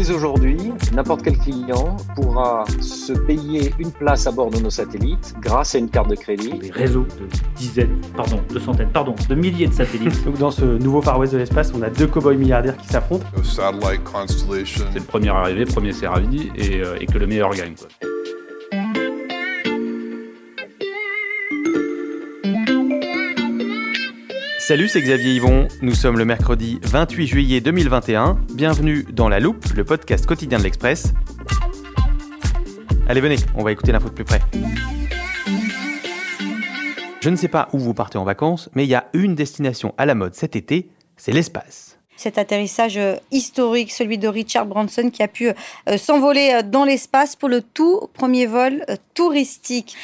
Dès 0.00 0.12
aujourd'hui, 0.12 0.56
n'importe 0.94 1.20
quel 1.24 1.36
client 1.36 1.98
pourra 2.14 2.64
se 2.80 3.12
payer 3.12 3.74
une 3.78 3.92
place 3.92 4.26
à 4.26 4.32
bord 4.32 4.48
de 4.48 4.58
nos 4.58 4.70
satellites 4.70 5.34
grâce 5.42 5.74
à 5.74 5.78
une 5.78 5.90
carte 5.90 6.08
de 6.08 6.14
crédit. 6.14 6.58
des 6.58 6.70
réseaux 6.70 7.04
de 7.04 7.28
dizaines, 7.54 8.00
pardon, 8.16 8.40
de 8.48 8.58
centaines, 8.58 8.88
pardon, 8.88 9.14
de 9.28 9.34
milliers 9.34 9.66
de 9.66 9.74
satellites. 9.74 10.24
Donc 10.24 10.38
dans 10.38 10.50
ce 10.50 10.64
nouveau 10.64 11.02
Far 11.02 11.18
West 11.18 11.34
de 11.34 11.38
l'espace, 11.38 11.70
on 11.76 11.82
a 11.82 11.90
deux 11.90 12.06
cow-boys 12.06 12.36
milliardaires 12.36 12.78
qui 12.78 12.88
s'affrontent. 12.88 13.26
a 13.36 13.42
satellite 13.42 14.02
constellation. 14.02 14.86
C'est 14.90 15.00
le 15.00 15.04
premier 15.04 15.28
arrivé, 15.28 15.66
premier 15.66 15.92
servi 15.92 16.50
et, 16.56 16.80
euh, 16.80 16.96
et 16.98 17.04
que 17.04 17.18
le 17.18 17.26
meilleur 17.26 17.50
gagne. 17.50 17.74
Quoi. 17.74 18.09
Salut, 24.70 24.88
c'est 24.88 25.02
Xavier 25.02 25.34
Yvon. 25.34 25.66
Nous 25.82 25.96
sommes 25.96 26.16
le 26.16 26.24
mercredi 26.24 26.78
28 26.84 27.26
juillet 27.26 27.60
2021. 27.60 28.38
Bienvenue 28.54 29.04
dans 29.12 29.28
La 29.28 29.40
Loupe, 29.40 29.64
le 29.74 29.82
podcast 29.82 30.26
quotidien 30.26 30.58
de 30.58 30.62
l'Express. 30.62 31.12
Allez, 33.08 33.20
venez, 33.20 33.34
on 33.56 33.64
va 33.64 33.72
écouter 33.72 33.90
l'info 33.90 34.10
de 34.10 34.14
plus 34.14 34.22
près. 34.22 34.38
Je 37.20 37.30
ne 37.30 37.34
sais 37.34 37.48
pas 37.48 37.68
où 37.72 37.80
vous 37.80 37.94
partez 37.94 38.16
en 38.16 38.22
vacances, 38.22 38.70
mais 38.76 38.84
il 38.84 38.88
y 38.88 38.94
a 38.94 39.08
une 39.12 39.34
destination 39.34 39.92
à 39.98 40.06
la 40.06 40.14
mode 40.14 40.36
cet 40.36 40.54
été, 40.54 40.88
c'est 41.16 41.32
l'espace. 41.32 41.98
cet 42.16 42.38
atterrissage 42.38 42.96
euh, 42.96 43.16
historique, 43.32 43.90
celui 43.90 44.18
de 44.18 44.28
Richard 44.28 44.66
Branson, 44.66 45.10
qui 45.10 45.24
a 45.24 45.26
pu 45.26 45.48
euh, 45.48 45.98
s'envoler 45.98 46.52
euh, 46.54 46.62
dans 46.62 46.84
l'espace 46.84 47.34
pour 47.34 47.48
le 47.48 47.60
tout 47.60 48.02
premier 48.14 48.46
vol 48.46 48.86
touristique. 49.14 49.96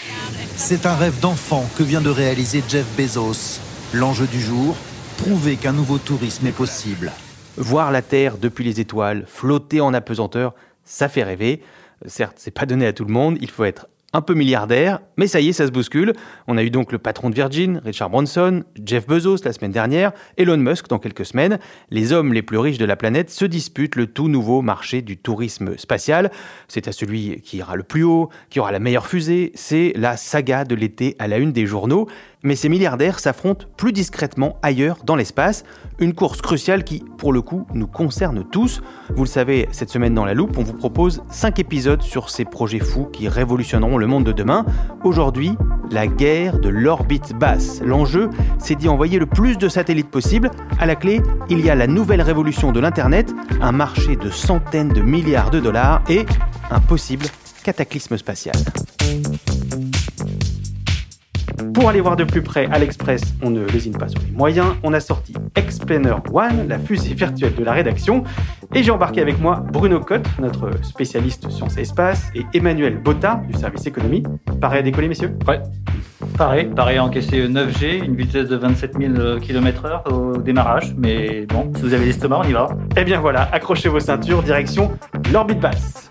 C'est 0.56 0.86
un 0.86 0.96
rêve 0.96 1.20
d'enfant 1.20 1.64
que 1.78 1.84
vient 1.84 2.00
de 2.00 2.10
réaliser 2.10 2.64
Jeff 2.68 2.86
Bezos. 2.96 3.60
L'enjeu 3.94 4.26
du 4.26 4.40
jour, 4.40 4.76
prouver 5.16 5.54
qu'un 5.54 5.72
nouveau 5.72 5.98
tourisme 5.98 6.46
est 6.48 6.56
possible. 6.56 7.12
Voir 7.56 7.92
la 7.92 8.02
Terre 8.02 8.36
depuis 8.36 8.64
les 8.64 8.80
étoiles, 8.80 9.24
flotter 9.28 9.80
en 9.80 9.94
apesanteur, 9.94 10.54
ça 10.84 11.08
fait 11.08 11.22
rêver. 11.22 11.62
Certes, 12.04 12.34
c'est 12.36 12.50
pas 12.50 12.66
donné 12.66 12.84
à 12.86 12.92
tout 12.92 13.04
le 13.04 13.12
monde, 13.12 13.38
il 13.40 13.48
faut 13.48 13.64
être 13.64 13.86
un 14.12 14.22
peu 14.22 14.34
milliardaire, 14.34 15.00
mais 15.16 15.26
ça 15.26 15.40
y 15.40 15.48
est, 15.48 15.52
ça 15.52 15.66
se 15.66 15.72
bouscule. 15.72 16.14
On 16.46 16.56
a 16.56 16.62
eu 16.62 16.70
donc 16.70 16.90
le 16.90 16.98
patron 16.98 17.28
de 17.28 17.34
Virgin, 17.34 17.82
Richard 17.84 18.08
Branson, 18.10 18.64
Jeff 18.82 19.06
Bezos 19.06 19.44
la 19.44 19.52
semaine 19.52 19.72
dernière, 19.72 20.12
Elon 20.38 20.56
Musk 20.56 20.88
dans 20.88 20.98
quelques 20.98 21.26
semaines. 21.26 21.58
Les 21.90 22.12
hommes 22.12 22.32
les 22.32 22.42
plus 22.42 22.58
riches 22.58 22.78
de 22.78 22.84
la 22.84 22.96
planète 22.96 23.30
se 23.30 23.44
disputent 23.44 23.96
le 23.96 24.06
tout 24.06 24.28
nouveau 24.28 24.62
marché 24.62 25.02
du 25.02 25.16
tourisme 25.16 25.76
spatial. 25.76 26.30
C'est 26.66 26.88
à 26.88 26.92
celui 26.92 27.40
qui 27.42 27.58
ira 27.58 27.76
le 27.76 27.82
plus 27.82 28.04
haut, 28.04 28.30
qui 28.48 28.58
aura 28.58 28.72
la 28.72 28.78
meilleure 28.78 29.06
fusée. 29.06 29.52
C'est 29.54 29.92
la 29.96 30.16
saga 30.16 30.64
de 30.64 30.74
l'été 30.74 31.14
à 31.18 31.28
la 31.28 31.36
une 31.36 31.52
des 31.52 31.66
journaux. 31.66 32.08
Mais 32.46 32.54
ces 32.54 32.68
milliardaires 32.68 33.18
s'affrontent 33.18 33.66
plus 33.76 33.92
discrètement 33.92 34.56
ailleurs 34.62 34.98
dans 35.04 35.16
l'espace. 35.16 35.64
Une 35.98 36.14
course 36.14 36.40
cruciale 36.40 36.84
qui, 36.84 37.02
pour 37.18 37.32
le 37.32 37.42
coup, 37.42 37.66
nous 37.74 37.88
concerne 37.88 38.44
tous. 38.44 38.82
Vous 39.16 39.24
le 39.24 39.28
savez, 39.28 39.68
cette 39.72 39.90
semaine 39.90 40.14
dans 40.14 40.24
la 40.24 40.32
loupe, 40.32 40.56
on 40.56 40.62
vous 40.62 40.72
propose 40.72 41.24
5 41.28 41.58
épisodes 41.58 42.02
sur 42.02 42.30
ces 42.30 42.44
projets 42.44 42.78
fous 42.78 43.06
qui 43.06 43.26
révolutionneront 43.26 43.98
le 43.98 44.06
monde 44.06 44.22
de 44.22 44.30
demain. 44.30 44.64
Aujourd'hui, 45.02 45.56
la 45.90 46.06
guerre 46.06 46.60
de 46.60 46.68
l'orbite 46.68 47.34
basse. 47.36 47.80
L'enjeu, 47.84 48.30
c'est 48.60 48.76
d'y 48.76 48.88
envoyer 48.88 49.18
le 49.18 49.26
plus 49.26 49.58
de 49.58 49.68
satellites 49.68 50.10
possible. 50.10 50.52
À 50.78 50.86
la 50.86 50.94
clé, 50.94 51.22
il 51.50 51.58
y 51.66 51.68
a 51.68 51.74
la 51.74 51.88
nouvelle 51.88 52.22
révolution 52.22 52.70
de 52.70 52.78
l'Internet, 52.78 53.34
un 53.60 53.72
marché 53.72 54.14
de 54.14 54.30
centaines 54.30 54.90
de 54.90 55.02
milliards 55.02 55.50
de 55.50 55.58
dollars 55.58 56.00
et 56.08 56.24
un 56.70 56.78
possible 56.78 57.26
cataclysme 57.64 58.16
spatial. 58.16 58.54
Pour 61.76 61.90
aller 61.90 62.00
voir 62.00 62.16
de 62.16 62.24
plus 62.24 62.40
près 62.40 62.66
à 62.72 62.78
l'Express, 62.78 63.20
on 63.42 63.50
ne 63.50 63.62
lésine 63.66 63.92
pas 63.92 64.08
sur 64.08 64.18
les 64.22 64.30
moyens. 64.30 64.68
On 64.82 64.94
a 64.94 64.98
sorti 64.98 65.34
Explainer 65.56 66.14
One, 66.32 66.66
la 66.68 66.78
fusée 66.78 67.12
virtuelle 67.12 67.54
de 67.54 67.62
la 67.62 67.72
rédaction. 67.72 68.24
Et 68.74 68.82
j'ai 68.82 68.90
embarqué 68.90 69.20
avec 69.20 69.38
moi 69.38 69.62
Bruno 69.74 70.00
Cotte, 70.00 70.26
notre 70.40 70.70
spécialiste 70.82 71.50
sciences 71.50 71.76
et 71.76 71.82
espace, 71.82 72.30
et 72.34 72.46
Emmanuel 72.54 72.96
Botta, 72.96 73.42
du 73.46 73.58
service 73.58 73.86
économie. 73.86 74.22
Pareil 74.58 74.78
à 74.78 74.82
décoller, 74.84 75.08
messieurs? 75.08 75.36
Ouais. 75.46 75.60
Pareil, 76.38 76.70
pareil 76.74 76.96
à 76.96 77.04
encaisser 77.04 77.46
9G, 77.46 78.02
une 78.02 78.16
vitesse 78.16 78.48
de 78.48 78.56
27 78.56 78.94
000 78.98 79.40
km/h 79.40 80.10
au 80.10 80.38
démarrage, 80.38 80.94
mais 80.96 81.44
bon, 81.46 81.70
si 81.76 81.82
vous 81.82 81.92
avez 81.92 82.06
l'estomac, 82.06 82.40
on 82.42 82.48
y 82.48 82.52
va. 82.54 82.68
Eh 82.96 83.04
bien 83.04 83.20
voilà, 83.20 83.50
accrochez 83.52 83.90
vos 83.90 84.00
ceintures, 84.00 84.42
direction 84.42 84.92
l'orbite 85.30 85.60
basse. 85.60 86.05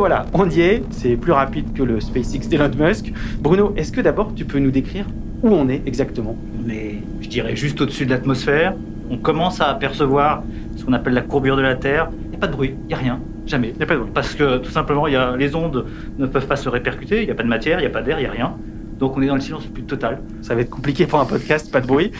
Voilà, 0.00 0.24
on 0.32 0.48
y 0.48 0.62
est, 0.62 0.82
c'est 0.92 1.14
plus 1.14 1.32
rapide 1.32 1.74
que 1.74 1.82
le 1.82 2.00
SpaceX 2.00 2.48
d'Elon 2.48 2.70
Musk. 2.74 3.12
Bruno, 3.38 3.74
est-ce 3.76 3.92
que 3.92 4.00
d'abord 4.00 4.32
tu 4.34 4.46
peux 4.46 4.58
nous 4.58 4.70
décrire 4.70 5.04
où 5.42 5.48
on 5.48 5.68
est 5.68 5.82
exactement? 5.84 6.38
On 6.58 6.70
est, 6.70 7.02
je 7.20 7.28
dirais, 7.28 7.54
juste 7.54 7.82
au-dessus 7.82 8.06
de 8.06 8.10
l'atmosphère. 8.10 8.74
On 9.10 9.18
commence 9.18 9.60
à 9.60 9.66
apercevoir 9.66 10.42
ce 10.76 10.86
qu'on 10.86 10.94
appelle 10.94 11.12
la 11.12 11.20
courbure 11.20 11.54
de 11.54 11.60
la 11.60 11.74
Terre. 11.74 12.08
Il 12.24 12.30
n'y 12.30 12.36
a 12.36 12.38
pas 12.38 12.46
de 12.46 12.52
bruit, 12.52 12.76
il 12.84 12.86
n'y 12.86 12.94
a 12.94 12.96
rien, 12.96 13.20
jamais. 13.46 13.72
Il 13.74 13.76
n'y 13.76 13.82
a 13.82 13.86
pas 13.86 13.92
de 13.92 13.98
bruit. 14.00 14.10
Parce 14.14 14.34
que 14.34 14.56
tout 14.56 14.70
simplement, 14.70 15.06
il 15.06 15.12
y 15.12 15.16
a, 15.16 15.36
les 15.36 15.54
ondes 15.54 15.84
ne 16.18 16.24
peuvent 16.24 16.46
pas 16.46 16.56
se 16.56 16.70
répercuter, 16.70 17.20
il 17.20 17.26
n'y 17.26 17.32
a 17.32 17.34
pas 17.34 17.42
de 17.42 17.48
matière, 17.48 17.78
il 17.78 17.82
n'y 17.82 17.88
a 17.88 17.90
pas 17.90 18.00
d'air, 18.00 18.18
il 18.18 18.22
n'y 18.22 18.28
a 18.28 18.32
rien. 18.32 18.54
Donc 18.98 19.18
on 19.18 19.22
est 19.22 19.26
dans 19.26 19.34
le 19.34 19.42
silence 19.42 19.66
le 19.66 19.70
plus 19.70 19.84
total. 19.84 20.22
Ça 20.40 20.54
va 20.54 20.62
être 20.62 20.70
compliqué 20.70 21.06
pour 21.06 21.20
un 21.20 21.26
podcast, 21.26 21.70
pas 21.70 21.82
de 21.82 21.86
bruit. 21.86 22.10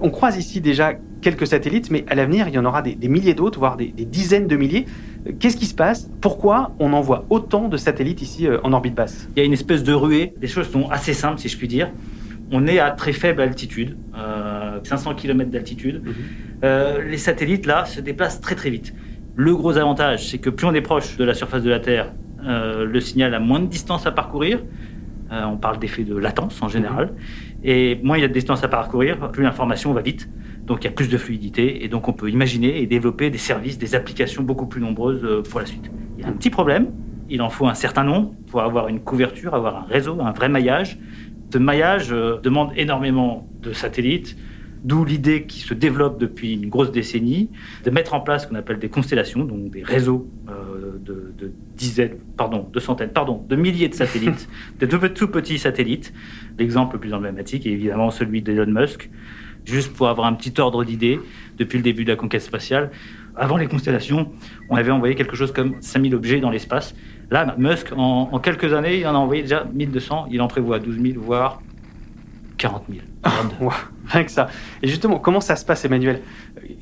On 0.00 0.08
croise 0.08 0.38
ici 0.38 0.62
déjà 0.62 0.94
quelques 1.26 1.48
satellites, 1.48 1.90
mais 1.90 2.04
à 2.08 2.14
l'avenir, 2.14 2.46
il 2.46 2.54
y 2.54 2.58
en 2.58 2.64
aura 2.64 2.82
des, 2.82 2.94
des 2.94 3.08
milliers 3.08 3.34
d'autres, 3.34 3.58
voire 3.58 3.76
des, 3.76 3.88
des 3.88 4.04
dizaines 4.04 4.46
de 4.46 4.56
milliers. 4.56 4.86
Euh, 5.26 5.32
Qu'est-ce 5.40 5.56
qui 5.56 5.66
se 5.66 5.74
passe? 5.74 6.08
Pourquoi 6.20 6.70
on 6.78 6.92
envoie 6.92 7.24
autant 7.30 7.66
de 7.68 7.76
satellites 7.76 8.22
ici 8.22 8.46
euh, 8.46 8.58
en 8.62 8.72
orbite 8.72 8.94
basse? 8.94 9.28
Il 9.34 9.40
y 9.40 9.42
a 9.42 9.44
une 9.44 9.52
espèce 9.52 9.82
de 9.82 9.92
ruée. 9.92 10.34
Les 10.40 10.46
choses 10.46 10.70
sont 10.70 10.88
assez 10.88 11.14
simples, 11.14 11.40
si 11.40 11.48
je 11.48 11.58
puis 11.58 11.66
dire. 11.66 11.90
On 12.52 12.68
est 12.68 12.78
à 12.78 12.92
très 12.92 13.12
faible 13.12 13.40
altitude, 13.40 13.96
euh, 14.16 14.78
500 14.84 15.16
km 15.16 15.50
d'altitude. 15.50 16.00
Euh, 16.62 17.02
les 17.02 17.18
satellites, 17.18 17.66
là, 17.66 17.86
se 17.86 18.00
déplacent 18.00 18.40
très 18.40 18.54
très 18.54 18.70
vite. 18.70 18.94
Le 19.34 19.52
gros 19.56 19.76
avantage, 19.78 20.28
c'est 20.28 20.38
que 20.38 20.48
plus 20.48 20.64
on 20.68 20.74
est 20.74 20.80
proche 20.80 21.16
de 21.16 21.24
la 21.24 21.34
surface 21.34 21.64
de 21.64 21.70
la 21.70 21.80
Terre, 21.80 22.12
euh, 22.46 22.84
le 22.84 23.00
signal 23.00 23.34
a 23.34 23.40
moins 23.40 23.58
de 23.58 23.66
distance 23.66 24.06
à 24.06 24.12
parcourir. 24.12 24.60
Euh, 25.32 25.42
on 25.44 25.56
parle 25.56 25.80
d'effet 25.80 26.04
de 26.04 26.16
latence 26.16 26.62
en 26.62 26.68
général. 26.68 27.12
Et 27.64 27.98
moins 28.04 28.16
il 28.16 28.20
y 28.20 28.24
a 28.24 28.28
de 28.28 28.32
distance 28.32 28.62
à 28.62 28.68
parcourir, 28.68 29.18
plus 29.32 29.42
l'information 29.42 29.92
va 29.92 30.02
vite. 30.02 30.28
Donc 30.66 30.82
il 30.82 30.84
y 30.84 30.88
a 30.88 30.92
plus 30.92 31.08
de 31.08 31.18
fluidité. 31.18 31.84
Et 31.84 31.88
donc 31.88 32.08
on 32.08 32.12
peut 32.12 32.30
imaginer 32.30 32.80
et 32.80 32.86
développer 32.86 33.30
des 33.30 33.38
services, 33.38 33.78
des 33.78 33.94
applications 33.94 34.42
beaucoup 34.42 34.66
plus 34.66 34.80
nombreuses 34.80 35.24
euh, 35.24 35.42
pour 35.42 35.60
la 35.60 35.66
suite. 35.66 35.90
Il 36.18 36.24
y 36.24 36.26
a 36.26 36.28
un 36.28 36.32
petit 36.32 36.50
problème. 36.50 36.92
Il 37.28 37.42
en 37.42 37.50
faut 37.50 37.66
un 37.66 37.74
certain 37.74 38.04
nombre 38.04 38.34
pour 38.48 38.60
avoir 38.60 38.88
une 38.88 39.00
couverture, 39.00 39.54
avoir 39.54 39.76
un 39.76 39.86
réseau, 39.86 40.20
un 40.20 40.32
vrai 40.32 40.48
maillage. 40.48 40.98
Ce 41.52 41.58
maillage 41.58 42.12
euh, 42.12 42.40
demande 42.40 42.72
énormément 42.76 43.48
de 43.62 43.72
satellites, 43.72 44.36
D'où 44.86 45.04
l'idée 45.04 45.46
qui 45.46 45.60
se 45.60 45.74
développe 45.74 46.20
depuis 46.20 46.52
une 46.54 46.68
grosse 46.68 46.92
décennie 46.92 47.50
de 47.84 47.90
mettre 47.90 48.14
en 48.14 48.20
place 48.20 48.44
ce 48.44 48.48
qu'on 48.48 48.54
appelle 48.54 48.78
des 48.78 48.88
constellations, 48.88 49.44
donc 49.44 49.70
des 49.70 49.82
réseaux 49.82 50.30
euh, 50.48 50.98
de, 51.04 51.52
dizaines, 51.76 52.18
pardon, 52.36 52.68
de 52.72 52.78
centaines, 52.78 53.10
pardon, 53.10 53.44
de 53.48 53.56
milliers 53.56 53.88
de 53.88 53.94
satellites, 53.94 54.48
de 54.78 54.86
tout, 54.86 55.08
tout 55.08 55.26
petits 55.26 55.58
satellites. 55.58 56.12
L'exemple 56.56 56.94
le 56.94 57.00
plus 57.00 57.14
emblématique 57.14 57.66
est 57.66 57.70
évidemment 57.70 58.12
celui 58.12 58.42
d'Elon 58.42 58.80
Musk. 58.80 59.10
Juste 59.66 59.92
pour 59.92 60.08
avoir 60.08 60.26
un 60.26 60.32
petit 60.32 60.58
ordre 60.60 60.84
d'idée, 60.84 61.20
depuis 61.58 61.76
le 61.76 61.82
début 61.82 62.04
de 62.04 62.10
la 62.10 62.16
conquête 62.16 62.42
spatiale, 62.42 62.90
avant 63.36 63.56
les 63.56 63.66
constellations, 63.66 64.32
on 64.70 64.76
avait 64.76 64.90
envoyé 64.90 65.14
quelque 65.14 65.36
chose 65.36 65.52
comme 65.52 65.74
5000 65.80 66.14
objets 66.14 66.40
dans 66.40 66.50
l'espace. 66.50 66.94
Là, 67.30 67.54
Musk, 67.58 67.92
en, 67.96 68.38
quelques 68.38 68.72
années, 68.72 69.00
il 69.00 69.06
en 69.06 69.14
a 69.14 69.18
envoyé 69.18 69.42
déjà 69.42 69.64
1200, 69.64 70.28
il 70.30 70.40
en 70.40 70.48
prévoit 70.48 70.78
12 70.78 71.00
000, 71.00 71.20
voire 71.20 71.60
40 72.56 72.84
000. 72.88 73.02
Rien 74.06 74.24
que 74.24 74.30
ça. 74.30 74.48
Et 74.82 74.88
justement, 74.88 75.18
comment 75.18 75.40
ça 75.40 75.56
se 75.56 75.64
passe, 75.64 75.84
Emmanuel? 75.84 76.22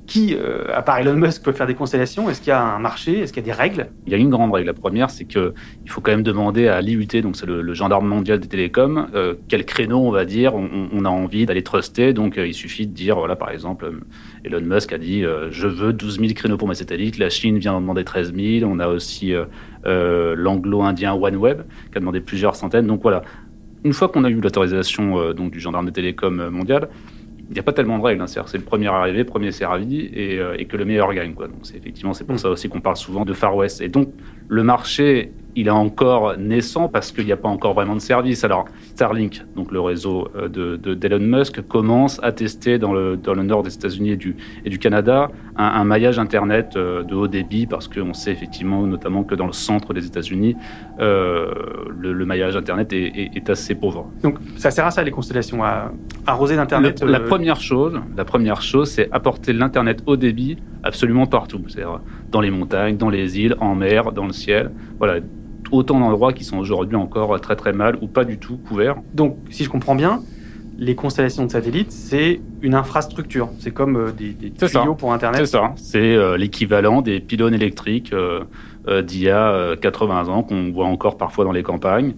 Qui, 0.07 0.35
euh, 0.35 0.65
à 0.75 0.83
part 0.83 0.99
Elon 0.99 1.15
Musk, 1.15 1.43
peut 1.43 1.53
faire 1.53 1.67
des 1.67 1.75
constellations? 1.75 2.29
Est-ce 2.29 2.41
qu'il 2.41 2.51
y 2.51 2.53
a 2.53 2.63
un 2.63 2.79
marché? 2.79 3.21
Est-ce 3.21 3.33
qu'il 3.33 3.43
y 3.43 3.51
a 3.51 3.55
des 3.55 3.59
règles? 3.59 3.89
Il 4.07 4.13
y 4.13 4.15
a 4.15 4.19
une 4.19 4.29
grande 4.29 4.53
règle. 4.53 4.67
La 4.67 4.75
première, 4.75 5.09
c'est 5.09 5.25
qu'il 5.25 5.53
faut 5.87 6.03
quand 6.03 6.11
même 6.11 6.23
demander 6.23 6.69
à 6.69 6.83
l'IUT, 6.83 7.23
donc 7.23 7.37
c'est 7.37 7.47
le, 7.47 7.73
gendarme 7.73 8.07
mondial 8.07 8.39
des 8.39 8.49
télécoms, 8.49 9.09
euh, 9.15 9.35
quel 9.49 9.65
créneau, 9.65 9.99
on 9.99 10.11
va 10.11 10.27
dire, 10.27 10.55
on, 10.55 11.05
a 11.05 11.09
envie 11.09 11.47
d'aller 11.47 11.63
truster. 11.63 12.13
Donc 12.13 12.37
euh, 12.37 12.47
il 12.47 12.55
suffit 12.55 12.87
de 12.87 12.93
dire, 12.93 13.17
voilà, 13.17 13.35
par 13.35 13.51
exemple, 13.51 13.91
Elon 14.45 14.61
Musk 14.61 14.93
a 14.93 14.99
dit 14.99 15.25
je 15.51 15.67
veux 15.67 15.93
12 15.93 16.21
000 16.21 16.33
créneaux 16.35 16.59
pour 16.59 16.69
mes 16.69 16.75
satellites. 16.75 17.19
La 17.19 17.31
Chine 17.31 17.59
vient 17.59 17.73
d'en 17.73 17.81
demander 17.81 18.05
13 18.05 18.35
000. 18.35 18.71
On 18.71 18.79
a 18.81 18.89
aussi 18.89 19.33
l'anglo-indien 19.85 21.15
OneWeb 21.15 21.63
qui 21.91 21.97
a 21.97 22.01
demandé 22.01 22.21
plusieurs 22.21 22.57
centaines. 22.57 22.87
Donc 22.87 23.03
voilà, 23.03 23.23
une 23.85 23.93
fois 23.93 24.09
qu'on 24.09 24.25
a 24.25 24.31
eu 24.31 24.41
l'autorisation 24.41 25.19
euh, 25.21 25.33
donc 25.35 25.53
du 25.53 25.61
gendarme 25.61 25.87
de 25.87 25.91
télécom 25.91 26.41
euh, 26.41 26.51
mondial, 26.51 26.89
n'y 27.53 27.59
a 27.59 27.63
pas 27.63 27.73
tellement 27.73 27.99
de 27.99 28.05
règles. 28.05 28.23
Hein. 28.23 28.27
C'est 28.27 28.59
le 28.59 28.65
premier 28.65 28.89
arrivé, 28.89 29.25
premier 29.25 29.53
servi, 29.53 30.09
et, 30.13 30.39
euh, 30.39 30.57
et 30.59 30.65
que 30.67 30.77
le 30.77 30.85
meilleur 30.85 31.13
gagne. 31.13 31.35
Quoi. 31.35 31.49
Donc 31.49 31.61
c'est 31.63 31.77
effectivement 31.77 32.15
c'est 32.15 32.25
pour 32.25 32.37
mm. 32.37 32.39
ça 32.39 32.51
aussi 32.51 32.69
qu'on 32.69 32.81
parle 32.81 32.97
souvent 32.97 33.25
de 33.25 33.33
Far 33.33 33.57
West. 33.57 33.81
Et 33.81 33.89
donc 33.89 34.13
le 34.49 34.63
marché 34.63 35.33
il 35.57 35.69
est 35.69 35.71
encore 35.71 36.37
naissant 36.37 36.89
parce 36.89 37.13
qu'il 37.13 37.25
n'y 37.25 37.33
a 37.33 37.37
pas 37.37 37.49
encore 37.49 37.75
vraiment 37.75 37.95
de 37.95 38.01
service. 38.01 38.45
Alors, 38.45 38.67
Starlink, 38.95 39.45
donc 39.57 39.71
le 39.71 39.81
réseau 39.81 40.29
euh, 40.37 40.49
de, 40.49 40.95
d'Elon 40.95 41.21
Musk, 41.21 41.63
commence 41.63 42.21
à 42.23 42.33
tester 42.33 42.79
dans 42.79 42.93
le, 42.93 43.17
dans 43.17 43.35
le 43.35 43.43
nord 43.43 43.63
des 43.63 43.75
États-Unis 43.75 44.11
et 44.11 44.17
du, 44.17 44.37
et 44.65 44.71
du 44.71 44.79
Canada 44.79 45.31
un, 45.57 45.85
maillage 45.85 46.19
Internet 46.19 46.75
euh, 46.77 47.03
de 47.03 47.15
haut 47.15 47.29
débit 47.29 47.67
parce 47.67 47.89
qu'on 47.89 48.15
sait 48.15 48.33
effectivement, 48.33 48.83
notamment, 48.83 49.23
que 49.23 49.35
dans 49.35 49.47
le 49.47 49.53
centre 49.53 49.95
des 49.95 50.07
États-Unis, 50.07 50.57
euh, 51.01 51.53
le, 51.97 52.25
maillage 52.25 52.57
Internet 52.57 52.93
est, 52.93 53.31
est, 53.35 53.51
assez 53.51 53.75
pauvre. 53.75 54.11
Donc, 54.23 54.39
ça 54.57 54.71
sert 54.71 54.87
à 54.87 54.91
ça, 54.91 55.03
les 55.03 55.11
constellations, 55.11 55.63
à 55.63 55.93
arroser 56.27 56.57
l'Internet 56.57 57.03
La 57.03 57.21
première 57.21 57.61
chose, 57.61 58.01
la 58.17 58.25
première 58.25 58.63
chose, 58.63 58.91
c'est 58.91 59.09
apporter 59.13 59.53
l'Internet 59.53 60.03
haut 60.07 60.17
débit 60.17 60.57
absolument 60.83 61.27
partout. 61.27 61.63
C'est-à-dire 61.69 62.01
dans 62.31 62.41
les 62.41 62.51
montagnes, 62.51 62.97
dans 62.97 63.11
les 63.11 63.39
îles, 63.41 63.57
en 63.61 63.75
mer, 63.75 64.13
dans 64.13 64.27
le 64.27 64.33
ciel. 64.33 64.71
Voilà, 64.99 65.21
autant 65.73 66.01
d'endroits 66.01 66.33
qui 66.33 66.45
sont 66.45 66.59
aujourd'hui 66.59 66.97
encore 66.97 67.41
très 67.41 67.57
très 67.57 67.73
mal 67.73 67.97
ou 68.01 68.07
pas 68.07 68.25
du 68.25 68.39
tout 68.39 68.57
couverts. 68.57 68.97
Donc, 69.13 69.37
si 69.51 69.65
je 69.65 69.71
comprends 69.71 69.95
bien, 69.95 70.23
les 70.79 70.95
constellations 70.95 71.45
de 71.45 71.51
satellites, 71.51 71.93
c'est 71.93 72.41
une 72.63 72.75
infrastructure. 72.75 73.51
C'est 73.59 73.73
comme 73.73 73.97
euh, 73.97 74.13
des, 74.13 74.31
des 74.31 74.51
tuyaux 74.51 74.95
pour 74.95 75.13
Internet. 75.13 75.41
C'est 75.41 75.53
ça. 75.53 75.73
C'est 75.77 76.15
euh, 76.15 76.37
l'équivalent 76.37 77.03
des 77.03 77.21
pylônes 77.21 77.55
électriques 77.55 78.13
euh, 78.13 78.45
d'il 79.03 79.23
y 79.23 79.31
a 79.31 79.77
80 79.77 80.29
ans 80.29 80.43
qu'on 80.43 80.71
voit 80.71 80.85
encore 80.85 81.17
parfois 81.17 81.47
dans 81.47 81.53
les 81.53 81.63
campagnes. 81.63 82.17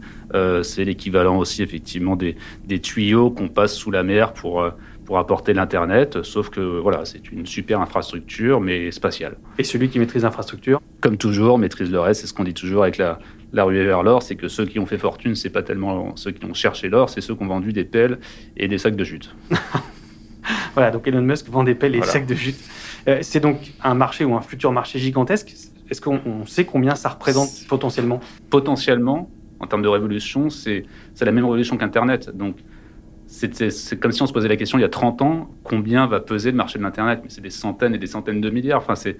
c'est 0.64 0.85
l'équivalent 0.85 1.38
aussi 1.38 1.62
effectivement 1.62 2.17
des, 2.17 2.35
des 2.64 2.81
tuyaux 2.81 3.31
qu'on 3.31 3.47
passe 3.47 3.75
sous 3.75 3.93
la 3.93 4.03
mer 4.03 4.32
pour 4.32 4.69
pour 5.05 5.19
apporter 5.19 5.55
l'Internet, 5.55 6.25
sauf 6.25 6.50
que 6.50 6.81
voilà, 6.81 7.05
c'est 7.05 7.31
une 7.31 7.47
super 7.47 7.81
infrastructure, 7.81 8.61
mais 8.61 8.91
spatiale. 8.91 9.37
Et 9.56 9.62
celui 9.62 9.88
qui 9.88 10.00
maîtrise 10.00 10.25
l'infrastructure? 10.25 10.81
Comme 11.00 11.17
toujours, 11.17 11.59
maîtrise 11.59 11.93
le 11.93 12.00
reste, 12.00 12.23
c'est 12.23 12.26
ce 12.26 12.35
qu'on 12.35 12.43
dit 12.43 12.55
toujours 12.55 12.82
avec 12.82 12.99
la, 12.99 13.20
la 13.56 13.64
ruée 13.64 13.85
vers 13.85 14.03
l'or, 14.03 14.23
c'est 14.23 14.37
que 14.37 14.49
ceux 14.49 14.67
qui 14.67 14.79
ont 14.79 14.87
fait 14.87 14.99
fortune, 14.99 15.35
c'est 15.35 15.50
pas 15.50 15.62
tellement 15.62 16.14
ceux 16.14 16.31
qui 16.31 16.44
ont 16.44 16.55
cherché 16.55 16.88
l'or, 16.88 17.08
c'est 17.08 17.23
ceux 17.23 17.35
qui 17.35 17.43
ont 17.43 17.47
vendu 17.47 17.73
des 17.73 17.85
pelles 17.85 18.19
et 18.56 18.69
des 18.69 18.79
sacs 18.79 18.97
de 18.97 19.03
jute. 19.03 19.35
voilà, 20.75 20.91
donc 20.91 21.08
Elon 21.08 21.23
Musk 21.23 21.49
vend 21.49 21.64
des 21.64 21.75
pelles 21.75 21.97
et 21.97 22.00
des 22.00 22.06
sacs 22.06 22.26
de 22.26 22.35
jute. 22.35 22.58
Euh, 23.08 23.19
c'est 23.23 23.41
donc 23.41 23.73
un 23.82 23.94
marché 23.94 24.25
ou 24.25 24.37
un 24.37 24.43
futur 24.43 24.73
marché 24.73 24.99
gigantesque. 24.99 25.55
Est-ce 25.88 26.00
qu'on 26.00 26.44
sait 26.47 26.64
combien 26.64 26.94
ça 26.94 27.08
représente 27.08 27.67
potentiellement? 27.67 28.20
Potentiellement, 28.50 29.31
en 29.59 29.67
termes 29.67 29.82
de 29.82 29.88
révolution, 29.88 30.50
c'est 30.50 30.85
la 31.20 31.32
même 31.32 31.44
révolution 31.44 31.79
qu'Internet. 31.79 32.37
Donc, 32.37 32.56
c'est 33.26 33.99
comme 33.99 34.12
si 34.12 34.23
on 34.23 34.26
se 34.26 34.32
posait 34.32 34.49
la 34.49 34.56
question 34.56 34.79
il 34.79 34.82
y 34.82 34.85
a 34.85 34.91
30 34.91 35.23
ans, 35.23 35.50
combien 35.64 36.06
va 36.06 36.20
peser 36.20 36.50
le 36.50 36.56
marché 36.56 36.79
de 36.79 36.85
l'Internet? 36.85 37.20
Mais 37.23 37.31
c'est 37.31 37.41
des 37.41 37.50
centaines 37.50 37.94
et 37.94 37.99
des 37.99 38.06
centaines 38.06 38.41
de 38.41 38.50
milliards. 38.50 38.81
Enfin, 38.81 38.97
c'est 38.97 39.17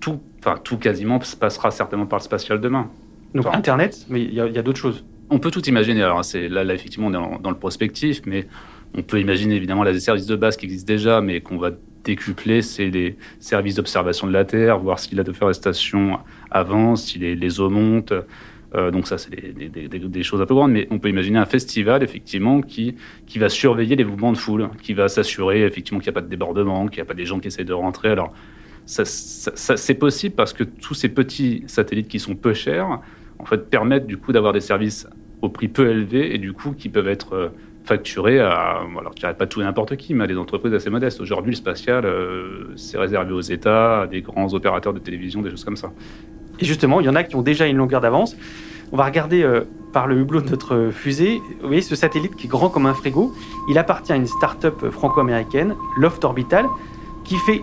tout, 0.00 0.20
enfin, 0.40 0.56
tout 0.62 0.76
quasiment 0.76 1.20
se 1.20 1.36
passera 1.36 1.70
certainement 1.70 2.06
par 2.06 2.18
le 2.18 2.24
spatial 2.24 2.60
demain. 2.60 2.90
Donc 3.34 3.46
Internet, 3.52 4.06
mais 4.08 4.22
il 4.22 4.32
y 4.34 4.40
a, 4.40 4.62
d'autres 4.62 4.78
choses. 4.78 5.04
On 5.30 5.38
peut 5.38 5.50
tout 5.50 5.66
imaginer. 5.68 6.02
Alors 6.02 6.24
c'est 6.24 6.48
là, 6.48 6.64
effectivement, 6.74 7.08
on 7.08 7.10
est 7.10 7.40
dans, 7.42 7.50
le 7.50 7.56
prospectif, 7.56 8.22
mais 8.26 8.46
on 8.94 9.02
peut 9.02 9.20
imaginer 9.20 9.56
évidemment 9.56 9.82
les 9.82 10.00
services 10.00 10.26
de 10.26 10.36
base 10.36 10.56
qui 10.56 10.66
existent 10.66 10.86
déjà, 10.86 11.20
mais 11.20 11.40
qu'on 11.40 11.58
va 11.58 11.72
décupler, 12.04 12.62
c'est 12.62 12.88
les 12.88 13.16
services 13.38 13.74
d'observation 13.74 14.26
de 14.26 14.32
la 14.32 14.44
Terre, 14.44 14.78
voir 14.78 14.98
si 14.98 15.14
la 15.14 15.24
déforestation 15.24 16.18
avance, 16.50 17.04
si 17.04 17.18
les, 17.18 17.60
eaux 17.60 17.68
montent. 17.68 18.14
Euh, 18.74 18.90
donc 18.90 19.06
ça, 19.06 19.18
c'est 19.18 19.30
des, 19.30 20.22
choses 20.22 20.40
un 20.40 20.46
peu 20.46 20.54
grandes, 20.54 20.72
mais 20.72 20.86
on 20.90 20.98
peut 20.98 21.08
imaginer 21.08 21.38
un 21.38 21.46
festival, 21.46 22.02
effectivement, 22.02 22.62
qui, 22.62 22.96
qui 23.26 23.38
va 23.38 23.48
surveiller 23.48 23.96
les 23.96 24.04
mouvements 24.04 24.32
de 24.32 24.38
foule, 24.38 24.70
qui 24.82 24.94
va 24.94 25.08
s'assurer, 25.08 25.64
effectivement, 25.64 26.00
qu'il 26.00 26.10
n'y 26.10 26.16
a 26.16 26.20
pas 26.20 26.24
de 26.24 26.30
débordement, 26.30 26.86
qu'il 26.86 26.96
n'y 26.96 27.02
a 27.02 27.06
pas 27.06 27.14
des 27.14 27.26
gens 27.26 27.40
qui 27.40 27.48
essayent 27.48 27.64
de 27.64 27.74
rentrer. 27.74 28.08
Alors, 28.08 28.32
c'est 28.88 29.94
possible 29.94 30.34
parce 30.34 30.54
que 30.54 30.64
tous 30.64 30.94
ces 30.94 31.10
petits 31.10 31.62
satellites 31.66 32.08
qui 32.08 32.18
sont 32.18 32.34
peu 32.34 32.54
chers, 32.54 33.00
en 33.38 33.44
fait, 33.44 33.68
permettent 33.68 34.06
du 34.06 34.16
coup 34.16 34.32
d'avoir 34.32 34.54
des 34.54 34.62
services 34.62 35.06
au 35.42 35.50
prix 35.50 35.68
peu 35.68 35.90
élevé 35.90 36.34
et 36.34 36.38
du 36.38 36.54
coup 36.54 36.72
qui 36.72 36.88
peuvent 36.88 37.06
être 37.06 37.34
euh, 37.34 37.48
facturés 37.84 38.40
à, 38.40 38.80
alors 38.98 39.12
je 39.14 39.20
dirais 39.20 39.34
pas 39.34 39.46
tout 39.46 39.60
n'importe 39.60 39.96
qui, 39.96 40.14
mais 40.14 40.24
à 40.24 40.26
des 40.26 40.38
entreprises 40.38 40.72
assez 40.72 40.90
modestes. 40.90 41.20
Aujourd'hui, 41.20 41.52
le 41.52 41.56
spatial, 41.56 42.04
euh, 42.06 42.72
c'est 42.76 42.98
réservé 42.98 43.32
aux 43.32 43.42
États, 43.42 44.02
à 44.02 44.06
des 44.06 44.22
grands 44.22 44.52
opérateurs 44.54 44.94
de 44.94 44.98
télévision, 44.98 45.42
des 45.42 45.50
choses 45.50 45.64
comme 45.64 45.76
ça. 45.76 45.92
Et 46.58 46.64
justement, 46.64 47.00
il 47.00 47.06
y 47.06 47.08
en 47.10 47.14
a 47.14 47.22
qui 47.22 47.36
ont 47.36 47.42
déjà 47.42 47.66
une 47.66 47.76
longueur 47.76 48.00
d'avance. 48.00 48.36
On 48.90 48.96
va 48.96 49.04
regarder 49.04 49.42
euh, 49.42 49.64
par 49.92 50.06
le 50.06 50.18
hublot 50.18 50.40
de 50.40 50.48
notre 50.48 50.88
fusée. 50.90 51.40
Vous 51.60 51.66
voyez 51.66 51.82
ce 51.82 51.94
satellite 51.94 52.34
qui 52.36 52.46
est 52.46 52.50
grand 52.50 52.70
comme 52.70 52.86
un 52.86 52.94
frigo. 52.94 53.34
Il 53.68 53.78
appartient 53.78 54.12
à 54.12 54.16
une 54.16 54.26
start-up 54.26 54.88
franco-américaine, 54.90 55.74
Loft 55.98 56.24
Orbital, 56.24 56.66
qui 57.28 57.36
fait 57.36 57.62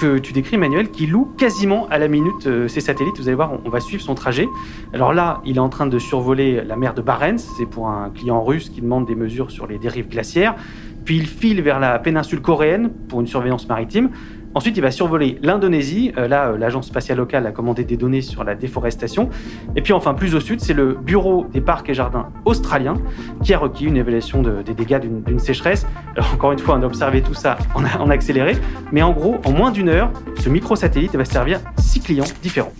que 0.00 0.18
tu 0.18 0.32
décris, 0.32 0.58
Manuel, 0.58 0.90
qui 0.90 1.06
loue 1.06 1.32
quasiment 1.38 1.86
à 1.90 1.98
la 1.98 2.08
minute 2.08 2.46
euh, 2.46 2.66
ces 2.66 2.80
satellites. 2.80 3.16
Vous 3.18 3.28
allez 3.28 3.36
voir, 3.36 3.52
on, 3.64 3.70
va 3.70 3.78
suivre 3.78 4.02
son 4.02 4.16
trajet. 4.16 4.48
Alors 4.92 5.14
là, 5.14 5.40
il 5.44 5.56
est 5.56 5.60
en 5.60 5.68
train 5.68 5.86
de 5.86 5.98
survoler 5.98 6.62
la 6.64 6.76
mer 6.76 6.92
de 6.92 7.02
Barents. 7.02 7.38
C'est 7.38 7.66
pour 7.66 7.88
un 7.88 8.10
client 8.10 8.42
russe 8.42 8.68
qui 8.68 8.80
demande 8.80 9.06
des 9.06 9.14
mesures 9.14 9.52
sur 9.52 9.68
les 9.68 9.78
dérives 9.78 10.08
glaciaires. 10.08 10.56
Puis 11.04 11.16
il 11.16 11.26
file 11.26 11.62
vers 11.62 11.78
la 11.78 12.00
péninsule 12.00 12.42
coréenne 12.42 12.90
pour 13.08 13.20
une 13.20 13.28
surveillance 13.28 13.68
maritime. 13.68 14.10
Ensuite, 14.56 14.78
il 14.78 14.80
va 14.80 14.90
survoler 14.90 15.38
l'Indonésie. 15.42 16.12
Euh, 16.16 16.28
là, 16.28 16.48
euh, 16.48 16.56
l'agence 16.56 16.86
spatiale 16.86 17.18
locale 17.18 17.46
a 17.46 17.50
commandé 17.52 17.84
des 17.84 17.98
données 17.98 18.22
sur 18.22 18.42
la 18.42 18.54
déforestation. 18.54 19.28
Et 19.76 19.82
puis 19.82 19.92
enfin, 19.92 20.14
plus 20.14 20.34
au 20.34 20.40
sud, 20.40 20.62
c'est 20.62 20.72
le 20.72 20.94
Bureau 20.94 21.44
des 21.52 21.60
parcs 21.60 21.90
et 21.90 21.94
jardins 21.94 22.30
australien 22.46 22.94
qui 23.42 23.52
a 23.52 23.58
requis 23.58 23.84
une 23.84 23.98
évaluation 23.98 24.40
des 24.40 24.72
dégâts 24.72 24.98
d'une 24.98 25.38
sécheresse. 25.38 25.86
Encore 26.32 26.52
une 26.52 26.58
fois, 26.58 26.76
on 26.78 26.82
a 26.82 26.86
observé 26.86 27.20
tout 27.20 27.34
ça 27.34 27.58
en, 27.74 27.84
en 27.84 28.08
accéléré. 28.08 28.56
Mais 28.92 29.02
en 29.02 29.12
gros, 29.12 29.36
en 29.44 29.50
moins 29.50 29.70
d'une 29.70 29.90
heure, 29.90 30.10
ce 30.38 30.48
microsatellite 30.48 31.14
va 31.16 31.26
servir 31.26 31.60
six 31.76 32.00
clients 32.00 32.24
différents. 32.42 32.72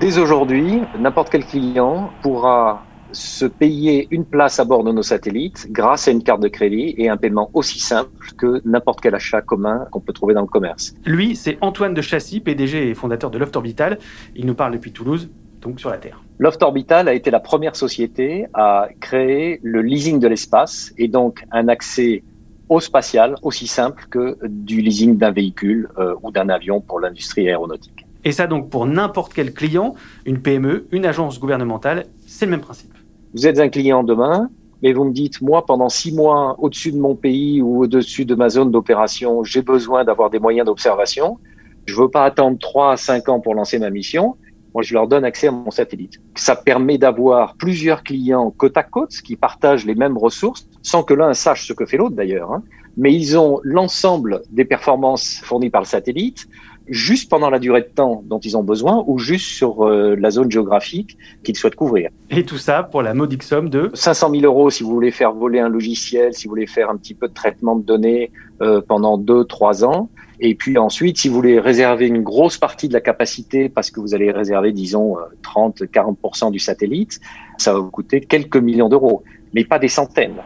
Dès 0.00 0.18
aujourd'hui, 0.18 0.80
n'importe 0.98 1.30
quel 1.30 1.44
client 1.46 2.10
pourra 2.22 2.82
se 3.12 3.46
payer 3.46 4.08
une 4.10 4.24
place 4.24 4.60
à 4.60 4.64
bord 4.64 4.84
de 4.84 4.92
nos 4.92 5.02
satellites 5.02 5.68
grâce 5.70 6.08
à 6.08 6.10
une 6.10 6.22
carte 6.22 6.40
de 6.40 6.48
crédit 6.48 6.94
et 6.98 7.08
un 7.08 7.16
paiement 7.16 7.50
aussi 7.54 7.80
simple 7.80 8.10
que 8.36 8.60
n'importe 8.64 9.00
quel 9.00 9.14
achat 9.14 9.40
commun 9.40 9.86
qu'on 9.90 10.00
peut 10.00 10.12
trouver 10.12 10.34
dans 10.34 10.42
le 10.42 10.46
commerce. 10.46 10.94
Lui, 11.04 11.36
c'est 11.36 11.58
Antoine 11.60 11.94
de 11.94 12.02
Chassis, 12.02 12.40
PDG 12.40 12.90
et 12.90 12.94
fondateur 12.94 13.30
de 13.30 13.38
Loft 13.38 13.56
Orbital. 13.56 13.98
Il 14.36 14.46
nous 14.46 14.54
parle 14.54 14.72
depuis 14.72 14.92
Toulouse, 14.92 15.30
donc 15.60 15.80
sur 15.80 15.90
la 15.90 15.98
Terre. 15.98 16.22
Loft 16.38 16.62
Orbital 16.62 17.08
a 17.08 17.14
été 17.14 17.30
la 17.30 17.40
première 17.40 17.76
société 17.76 18.46
à 18.54 18.88
créer 19.00 19.60
le 19.62 19.82
leasing 19.82 20.20
de 20.20 20.28
l'espace 20.28 20.92
et 20.98 21.08
donc 21.08 21.44
un 21.50 21.68
accès 21.68 22.22
au 22.68 22.80
spatial 22.80 23.36
aussi 23.42 23.66
simple 23.66 24.06
que 24.10 24.36
du 24.46 24.82
leasing 24.82 25.16
d'un 25.16 25.30
véhicule 25.30 25.88
euh, 25.98 26.14
ou 26.22 26.30
d'un 26.30 26.48
avion 26.50 26.80
pour 26.80 27.00
l'industrie 27.00 27.48
aéronautique. 27.48 28.06
Et 28.24 28.32
ça 28.32 28.46
donc 28.46 28.68
pour 28.68 28.84
n'importe 28.84 29.32
quel 29.32 29.54
client, 29.54 29.94
une 30.26 30.40
PME, 30.40 30.86
une 30.92 31.06
agence 31.06 31.40
gouvernementale, 31.40 32.04
c'est 32.26 32.44
le 32.44 32.50
même 32.50 32.60
principe 32.60 32.97
vous 33.34 33.46
êtes 33.46 33.58
un 33.58 33.68
client 33.68 34.04
demain, 34.04 34.48
mais 34.82 34.92
vous 34.92 35.04
me 35.04 35.12
dites, 35.12 35.40
moi, 35.40 35.66
pendant 35.66 35.88
six 35.88 36.12
mois, 36.12 36.56
au-dessus 36.58 36.92
de 36.92 36.98
mon 36.98 37.14
pays 37.14 37.60
ou 37.60 37.82
au-dessus 37.82 38.24
de 38.24 38.34
ma 38.34 38.48
zone 38.48 38.70
d'opération, 38.70 39.42
j'ai 39.42 39.62
besoin 39.62 40.04
d'avoir 40.04 40.30
des 40.30 40.38
moyens 40.38 40.66
d'observation. 40.66 41.38
Je 41.86 41.94
veux 41.94 42.08
pas 42.08 42.24
attendre 42.24 42.58
trois 42.58 42.92
à 42.92 42.96
cinq 42.96 43.28
ans 43.28 43.40
pour 43.40 43.54
lancer 43.54 43.78
ma 43.78 43.90
mission. 43.90 44.36
moi 44.74 44.82
je 44.82 44.94
leur 44.94 45.08
donne 45.08 45.24
accès 45.24 45.48
à 45.48 45.50
mon 45.50 45.70
satellite. 45.70 46.20
Ça 46.36 46.54
permet 46.54 46.98
d'avoir 46.98 47.54
plusieurs 47.54 48.02
clients 48.02 48.50
côte 48.50 48.76
à 48.76 48.82
côte 48.82 49.12
qui 49.24 49.36
partagent 49.36 49.86
les 49.86 49.94
mêmes 49.94 50.16
ressources 50.16 50.68
sans 50.82 51.02
que 51.02 51.14
l'un 51.14 51.34
sache 51.34 51.66
ce 51.66 51.72
que 51.72 51.86
fait 51.86 51.96
l'autre 51.96 52.14
d'ailleurs. 52.14 52.52
Hein. 52.52 52.62
Mais 52.96 53.12
ils 53.14 53.38
ont 53.38 53.60
l'ensemble 53.62 54.42
des 54.50 54.64
performances 54.64 55.40
fournies 55.42 55.70
par 55.70 55.80
le 55.80 55.86
satellite 55.86 56.46
juste 56.90 57.30
pendant 57.30 57.50
la 57.50 57.58
durée 57.58 57.82
de 57.82 57.86
temps 57.86 58.22
dont 58.26 58.38
ils 58.38 58.56
ont 58.56 58.62
besoin 58.62 59.04
ou 59.06 59.18
juste 59.18 59.46
sur 59.46 59.86
euh, 59.86 60.16
la 60.18 60.30
zone 60.30 60.50
géographique 60.50 61.16
qu'ils 61.44 61.56
souhaitent 61.56 61.74
couvrir. 61.74 62.10
Et 62.30 62.44
tout 62.44 62.58
ça 62.58 62.82
pour 62.82 63.02
la 63.02 63.14
modique 63.14 63.42
somme 63.42 63.68
de 63.68 63.90
500 63.94 64.30
000 64.30 64.42
euros 64.44 64.70
si 64.70 64.82
vous 64.82 64.90
voulez 64.90 65.10
faire 65.10 65.32
voler 65.32 65.60
un 65.60 65.68
logiciel, 65.68 66.34
si 66.34 66.46
vous 66.46 66.50
voulez 66.50 66.66
faire 66.66 66.90
un 66.90 66.96
petit 66.96 67.14
peu 67.14 67.28
de 67.28 67.34
traitement 67.34 67.76
de 67.76 67.82
données 67.82 68.30
euh, 68.60 68.80
pendant 68.80 69.18
deux, 69.18 69.44
trois 69.44 69.84
ans. 69.84 70.08
Et 70.40 70.54
puis 70.54 70.78
ensuite, 70.78 71.18
si 71.18 71.28
vous 71.28 71.34
voulez 71.34 71.58
réserver 71.58 72.06
une 72.06 72.22
grosse 72.22 72.58
partie 72.58 72.88
de 72.88 72.92
la 72.92 73.00
capacité, 73.00 73.68
parce 73.68 73.90
que 73.90 74.00
vous 74.00 74.14
allez 74.14 74.30
réserver, 74.30 74.72
disons, 74.72 75.16
30, 75.42 75.82
euh, 75.82 75.86
40% 75.86 76.52
du 76.52 76.58
satellite, 76.58 77.20
ça 77.56 77.72
va 77.72 77.80
vous 77.80 77.90
coûter 77.90 78.20
quelques 78.20 78.56
millions 78.56 78.88
d'euros, 78.88 79.24
mais 79.52 79.64
pas 79.64 79.78
des 79.78 79.88
centaines. 79.88 80.36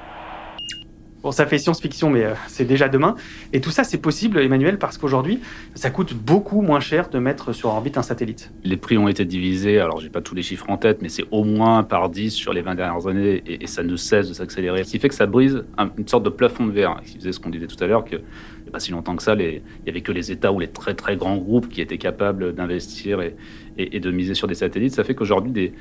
Bon, 1.23 1.31
ça 1.31 1.47
fait 1.47 1.59
science-fiction, 1.59 2.11
mais 2.11 2.25
euh, 2.25 2.35
c'est 2.49 2.64
déjà 2.64 2.88
demain. 2.88 3.14
Et 3.52 3.61
tout 3.61 3.71
ça, 3.71 3.85
c'est 3.85 3.99
possible, 3.99 4.41
Emmanuel, 4.41 4.79
parce 4.79 4.99
qu'aujourd'hui, 4.99 5.38
ça 5.76 5.91
coûte 5.91 6.14
beaucoup 6.14 6.62
moins 6.62 6.81
cher 6.81 7.11
de 7.11 7.19
mettre 7.21 7.52
sur 7.52 7.69
orbite 7.69 7.97
un 7.97 8.02
satellite. 8.02 8.50
Les 8.64 8.76
prix 8.76 8.99
ont 8.99 9.07
été 9.07 9.25
divisés, 9.25 9.79
alors 9.79 10.00
j'ai 10.00 10.09
pas 10.09 10.21
tous 10.21 10.35
les 10.35 10.43
chiffres 10.43 10.69
en 10.69 10.79
tête, 10.79 11.00
mais 11.00 11.09
c'est 11.09 11.25
au 11.31 11.45
moins 11.45 11.85
par 11.85 12.09
10 12.09 12.33
sur 12.33 12.52
les 12.52 12.61
20 12.61 12.75
dernières 12.75 13.07
années, 13.07 13.43
et, 13.47 13.69
ça 13.69 13.85
ne 13.85 13.95
cesse 13.95 14.29
de 14.29 14.35
s'accélérer. 14.35 14.83
Ce 14.83 14.91
qui 14.91 14.99
fait 14.99 15.09
que 15.09 15.14
ça 15.14 15.26
brise 15.26 15.64
une 15.97 16.09
sorte 16.09 16.25
de 16.25 16.31
plafond 16.31 16.67
de 16.67 16.73
verre, 16.73 17.00
qui 17.05 17.19
faisait 17.19 17.33
ce 17.33 17.38
qu'on 17.38 17.50
disait 17.50 17.69
tout 17.69 17.83
à 17.83 17.87
l'heure, 17.87 18.05
a 18.05 18.71
pas 18.73 18.81
si 18.81 18.91
longtemps 18.91 19.14
que 19.14 19.23
ça, 19.23 19.35
il 19.35 19.62
n'y 19.85 19.91
avait 19.91 20.00
que 20.00 20.12
les 20.12 20.33
États 20.33 20.50
ou 20.50 20.59
les 20.59 20.69
très 20.69 20.95
très 20.95 21.17
grands 21.17 21.37
groupes 21.37 21.69
qui 21.69 21.81
étaient 21.81 21.99
capables 21.99 22.52
d'investir 22.52 23.21
et, 23.21 23.37
et, 23.79 24.00
de 24.00 24.11
miser 24.11 24.35
sur 24.35 24.49
des 24.49 24.55
satellites. 24.55 24.95
Ça 24.95 25.05
fait 25.05 25.14
qu'aujourd'hui, 25.14 25.52
des, 25.52 25.73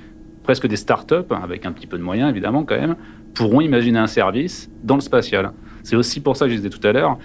presque 0.43 0.67
des 0.67 0.75
start-up, 0.75 1.31
avec 1.31 1.65
un 1.65 1.71
petit 1.71 1.87
peu 1.87 1.97
de 1.97 2.03
moyens 2.03 2.29
évidemment 2.29 2.63
quand 2.63 2.79
même, 2.79 2.95
pourront 3.33 3.61
imaginer 3.61 3.99
un 3.99 4.07
service 4.07 4.69
dans 4.83 4.95
le 4.95 5.01
spatial. 5.01 5.51
C'est 5.83 5.95
aussi 5.95 6.19
pour 6.19 6.37
ça 6.37 6.45
que 6.45 6.51
je 6.51 6.57
disais 6.57 6.69
tout 6.69 6.85
à 6.85 6.91
l'heure, 6.91 7.17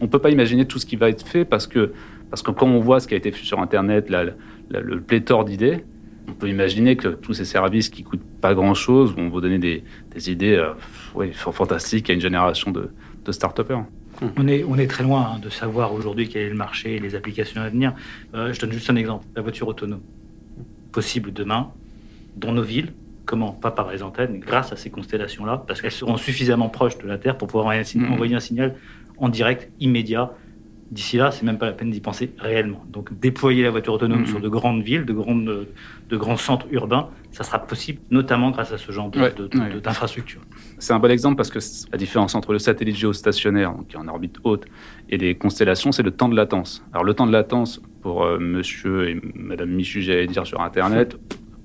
on 0.00 0.04
ne 0.04 0.10
peut 0.10 0.18
pas 0.18 0.30
imaginer 0.30 0.66
tout 0.66 0.78
ce 0.78 0.86
qui 0.86 0.96
va 0.96 1.08
être 1.08 1.26
fait 1.26 1.44
parce 1.44 1.66
que, 1.66 1.92
parce 2.30 2.42
que 2.42 2.50
quand 2.50 2.66
on 2.66 2.80
voit 2.80 3.00
ce 3.00 3.08
qui 3.08 3.14
a 3.14 3.16
été 3.16 3.32
fait 3.32 3.44
sur 3.44 3.60
Internet, 3.60 4.12
le 4.70 5.00
pléthore 5.00 5.44
d'idées, 5.44 5.84
on 6.28 6.32
peut 6.32 6.48
imaginer 6.48 6.96
que 6.96 7.08
tous 7.08 7.34
ces 7.34 7.44
services 7.44 7.88
qui 7.88 8.02
coûtent 8.02 8.24
pas 8.40 8.54
grand-chose 8.54 9.14
vont 9.14 9.28
vous 9.28 9.40
donner 9.40 9.58
des, 9.58 10.30
idées 10.30 10.56
euh, 10.56 11.32
fantastiques 11.32 12.10
à 12.10 12.12
une 12.12 12.20
génération 12.20 12.70
de, 12.70 12.90
de 13.24 13.32
start-upers. 13.32 13.84
On 14.36 14.48
est, 14.48 14.64
on 14.64 14.76
est 14.78 14.86
très 14.86 15.04
loin 15.04 15.32
hein, 15.34 15.38
de 15.38 15.50
savoir 15.50 15.92
aujourd'hui 15.92 16.28
quel 16.28 16.42
est 16.42 16.48
le 16.48 16.56
marché 16.56 16.96
et 16.96 16.98
les 16.98 17.14
applications 17.14 17.60
à 17.60 17.68
venir. 17.68 17.92
Euh, 18.34 18.52
je 18.52 18.60
donne 18.60 18.72
juste 18.72 18.88
un 18.90 18.96
exemple, 18.96 19.26
la 19.36 19.42
voiture 19.42 19.68
autonome. 19.68 20.00
Possible 20.90 21.32
demain, 21.32 21.70
dans 22.36 22.52
nos 22.52 22.62
villes, 22.62 22.92
Comment 23.26 23.50
Pas 23.50 23.72
par 23.72 23.90
les 23.90 24.04
antennes, 24.04 24.38
grâce 24.38 24.72
à 24.72 24.76
ces 24.76 24.88
constellations-là, 24.88 25.64
parce 25.66 25.82
qu'elles 25.82 25.90
seront 25.90 26.16
suffisamment 26.16 26.68
proches 26.68 26.96
de 26.98 27.08
la 27.08 27.18
Terre 27.18 27.36
pour 27.36 27.48
pouvoir 27.48 27.66
envoyer 27.66 28.36
un, 28.36 28.40
signal 28.40 28.76
en 29.18 29.28
direct, 29.28 29.68
immédiat. 29.80 30.32
D'ici 30.92 31.16
là, 31.16 31.32
c'est 31.32 31.44
même 31.44 31.58
pas 31.58 31.66
la 31.66 31.72
peine 31.72 31.90
d'y 31.90 32.00
penser 32.00 32.30
réellement. 32.38 32.84
Donc, 32.88 33.18
déployer 33.18 33.64
la 33.64 33.70
voiture 33.70 33.94
autonome 33.94 34.22
mm-hmm. 34.22 34.26
sur 34.26 34.40
de 34.40 34.48
grandes 34.48 34.82
villes, 34.82 35.04
de, 35.04 35.12
grandes, 35.12 35.66
de 36.08 36.16
grands 36.16 36.36
centres 36.36 36.68
urbains, 36.70 37.08
ça 37.32 37.42
sera 37.42 37.58
possible, 37.58 37.98
notamment 38.12 38.52
grâce 38.52 38.70
à 38.70 38.78
ce 38.78 38.92
genre 38.92 39.10
d'infrastructure. 39.10 40.42
C'est 40.78 40.92
un 40.92 41.00
bon 41.00 41.10
exemple 41.10 41.34
parce 41.34 41.50
que 41.50 41.58
la 41.90 41.98
différence 41.98 42.36
entre 42.36 42.52
le 42.52 42.60
satellite 42.60 42.94
géostationnaire, 42.94 43.74
qui 43.88 43.96
est 43.96 43.98
en 43.98 44.06
orbite 44.06 44.36
haute, 44.44 44.66
et 45.08 45.18
les 45.18 45.34
constellations, 45.34 45.90
c'est 45.90 46.04
le 46.04 46.12
temps 46.12 46.28
de 46.28 46.36
latence. 46.36 46.84
Alors, 46.92 47.02
le 47.02 47.14
temps 47.14 47.26
de 47.26 47.32
latence, 47.32 47.82
pour 48.02 48.22
euh, 48.22 48.38
monsieur 48.38 49.08
et 49.08 49.20
madame 49.34 49.70
Michu, 49.70 50.00
j'allais 50.02 50.28
dire 50.28 50.46
sur 50.46 50.60
Internet, 50.60 51.16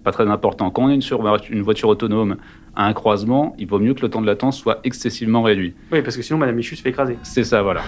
pas 0.04 0.12
très 0.12 0.28
important. 0.28 0.70
Quand 0.72 0.84
on 0.84 0.90
est 0.90 0.96
une, 0.96 1.02
sur 1.02 1.22
une 1.50 1.62
voiture 1.62 1.90
autonome 1.90 2.38
à 2.76 2.86
un 2.86 2.94
croisement, 2.94 3.56
il 3.60 3.68
vaut 3.68 3.80
mieux 3.80 3.94
que 3.94 4.02
le 4.02 4.10
temps 4.10 4.22
de 4.22 4.28
latence 4.28 4.58
soit 4.58 4.80
excessivement 4.84 5.44
réduit. 5.44 5.76
Oui, 5.92 6.02
parce 6.02 6.16
que 6.16 6.22
sinon, 6.22 6.40
Madame 6.40 6.56
Michu 6.56 6.76
se 6.76 6.82
fait 6.82 6.90
écraser. 6.90 7.18
C'est 7.24 7.44
ça, 7.44 7.62
voilà. 7.62 7.82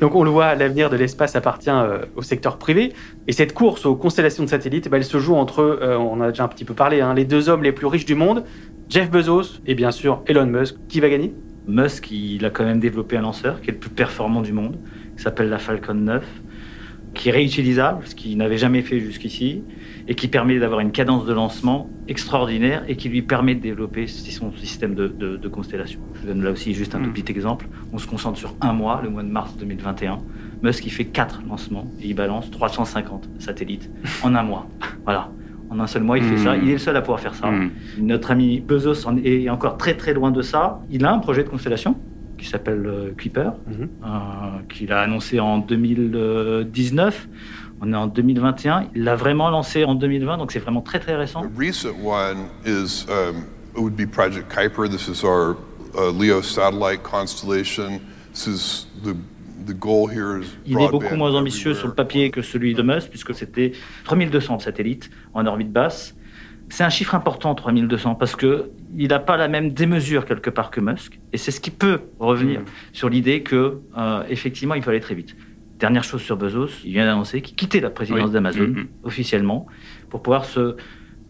Donc 0.00 0.14
on 0.14 0.24
le 0.24 0.30
voit, 0.30 0.54
l'avenir 0.54 0.88
de 0.88 0.96
l'espace 0.96 1.36
appartient 1.36 1.68
euh, 1.68 1.98
au 2.16 2.22
secteur 2.22 2.56
privé. 2.56 2.94
Et 3.28 3.32
cette 3.32 3.52
course 3.52 3.84
aux 3.84 3.94
constellations 3.94 4.42
de 4.42 4.48
satellites, 4.48 4.88
bah, 4.88 4.96
elle 4.96 5.04
se 5.04 5.18
joue 5.18 5.34
entre, 5.34 5.60
euh, 5.60 5.98
on 5.98 6.22
a 6.22 6.30
déjà 6.30 6.44
un 6.44 6.48
petit 6.48 6.64
peu 6.64 6.72
parlé, 6.72 7.02
hein, 7.02 7.12
les 7.12 7.26
deux 7.26 7.50
hommes 7.50 7.62
les 7.62 7.72
plus 7.72 7.86
riches 7.86 8.06
du 8.06 8.14
monde, 8.14 8.44
Jeff 8.88 9.10
Bezos 9.10 9.60
et 9.66 9.74
bien 9.74 9.90
sûr 9.90 10.22
Elon 10.26 10.46
Musk. 10.46 10.76
Qui 10.88 11.00
va 11.00 11.10
gagner? 11.10 11.34
Musk, 11.68 12.10
il 12.10 12.44
a 12.46 12.50
quand 12.50 12.64
même 12.64 12.80
développé 12.80 13.18
un 13.18 13.20
lanceur 13.20 13.60
qui 13.60 13.68
est 13.68 13.74
le 13.74 13.78
plus 13.78 13.90
performant 13.90 14.40
du 14.40 14.54
monde 14.54 14.78
qui 15.20 15.24
s'appelle 15.24 15.50
la 15.50 15.58
Falcon 15.58 15.92
9, 15.92 16.24
qui 17.12 17.28
est 17.28 17.32
réutilisable, 17.32 18.06
ce 18.06 18.14
qu'il 18.14 18.38
n'avait 18.38 18.56
jamais 18.56 18.80
fait 18.80 19.00
jusqu'ici, 19.00 19.62
et 20.08 20.14
qui 20.14 20.28
permet 20.28 20.58
d'avoir 20.58 20.80
une 20.80 20.92
cadence 20.92 21.26
de 21.26 21.34
lancement 21.34 21.90
extraordinaire 22.08 22.84
et 22.88 22.96
qui 22.96 23.10
lui 23.10 23.20
permet 23.20 23.54
de 23.54 23.60
développer 23.60 24.06
son 24.06 24.50
système 24.56 24.94
de, 24.94 25.48
constellation. 25.48 26.00
Je 26.22 26.26
donne 26.26 26.42
là 26.42 26.52
aussi 26.52 26.72
juste 26.72 26.94
un 26.94 27.00
tout 27.00 27.10
hmm. 27.10 27.12
petit 27.12 27.32
exemple. 27.32 27.68
On 27.92 27.98
se 27.98 28.06
concentre 28.06 28.38
sur 28.38 28.54
un 28.62 28.72
mois, 28.72 29.02
le 29.04 29.10
mois 29.10 29.22
de 29.22 29.28
mars 29.28 29.54
2021. 29.58 30.20
Musk, 30.62 30.86
il 30.86 30.90
fait 30.90 31.04
quatre 31.04 31.42
lancements 31.46 31.86
et 32.00 32.06
il 32.06 32.14
balance 32.14 32.50
350 32.50 33.28
satellites 33.38 33.90
en 34.22 34.34
un 34.34 34.42
mois. 34.42 34.70
Voilà. 35.04 35.30
En 35.68 35.80
un 35.80 35.86
seul 35.86 36.02
mois, 36.02 36.16
il 36.16 36.24
fait 36.24 36.38
ça. 36.38 36.56
Hmm. 36.56 36.60
Il 36.62 36.70
est 36.70 36.72
le 36.72 36.78
seul 36.78 36.96
à 36.96 37.02
pouvoir 37.02 37.20
faire 37.20 37.34
ça. 37.34 37.50
Hmm. 37.50 37.68
Notre 37.98 38.30
ami 38.30 38.60
Bezos 38.60 39.06
est 39.22 39.50
encore 39.50 39.76
très 39.76 39.98
très 39.98 40.14
loin 40.14 40.30
de 40.30 40.40
ça. 40.40 40.80
Il 40.88 41.04
a 41.04 41.12
un 41.12 41.18
projet 41.18 41.44
de 41.44 41.50
constellation 41.50 41.94
qui 42.40 42.48
s'appelle 42.48 42.86
euh, 42.86 43.12
Kuiper, 43.16 43.50
mhm. 43.66 43.88
euh, 44.02 44.08
qu'il 44.68 44.92
a 44.92 45.00
annoncé 45.02 45.38
en 45.40 45.58
2019. 45.58 47.28
On 47.82 47.92
est 47.92 47.96
en 47.96 48.06
2021. 48.06 48.88
Il 48.94 49.04
l'a 49.04 49.14
vraiment 49.14 49.50
lancé 49.50 49.84
en 49.84 49.94
2020, 49.94 50.38
donc 50.38 50.52
c'est 50.52 50.58
vraiment 50.58 50.80
très 50.80 51.00
très 51.00 51.16
récent. 51.16 51.42
The 51.42 51.58
recent 51.58 51.94
one 52.02 52.48
is 52.64 53.06
um, 53.08 53.44
it 53.74 53.80
would 53.80 53.94
be 53.94 54.06
Project 54.06 54.50
Kuiper. 54.50 54.88
This 54.88 55.08
is 55.08 55.24
our 55.24 55.56
uh, 55.94 56.10
LEO 56.10 56.42
satellite 56.42 57.02
constellation. 57.02 58.00
This 58.32 58.46
is 58.46 58.86
the 59.02 59.14
the 59.66 59.74
goal 59.78 60.08
here 60.08 60.40
is 60.40 60.46
Il 60.66 60.80
est 60.80 60.90
beaucoup 60.90 61.16
moins 61.16 61.34
ambitieux 61.34 61.74
sur 61.74 61.88
le 61.88 61.94
papier 61.94 62.30
que 62.30 62.42
celui 62.42 62.74
de 62.74 62.82
Musk, 62.82 63.10
puisque 63.10 63.34
c'était 63.34 63.72
3200 64.04 64.60
satellites 64.60 65.10
en 65.34 65.46
orbite 65.46 65.72
basse. 65.72 66.14
C'est 66.70 66.84
un 66.84 66.88
chiffre 66.88 67.14
important, 67.14 67.54
3200, 67.54 68.14
parce 68.14 68.36
que 68.36 68.70
il 68.96 69.08
n'a 69.08 69.18
pas 69.18 69.36
la 69.36 69.48
même 69.48 69.72
démesure 69.72 70.24
quelque 70.24 70.50
part 70.50 70.70
que 70.70 70.80
Musk, 70.80 71.20
et 71.32 71.36
c'est 71.36 71.50
ce 71.50 71.60
qui 71.60 71.70
peut 71.70 72.00
revenir 72.18 72.60
mm. 72.60 72.64
sur 72.92 73.08
l'idée 73.08 73.42
que 73.42 73.80
euh, 73.98 74.22
effectivement 74.28 74.74
il 74.74 74.82
faut 74.82 74.90
aller 74.90 75.00
très 75.00 75.14
vite. 75.14 75.36
Dernière 75.78 76.04
chose 76.04 76.22
sur 76.22 76.36
Bezos, 76.36 76.68
il 76.84 76.92
vient 76.92 77.06
d'annoncer 77.06 77.42
qu'il 77.42 77.56
quittait 77.56 77.80
la 77.80 77.90
présidence 77.90 78.30
d'Amazon 78.30 78.68
mm, 78.68 78.80
mm. 78.80 78.88
officiellement 79.04 79.66
pour 80.10 80.22
pouvoir 80.22 80.44
se 80.44 80.76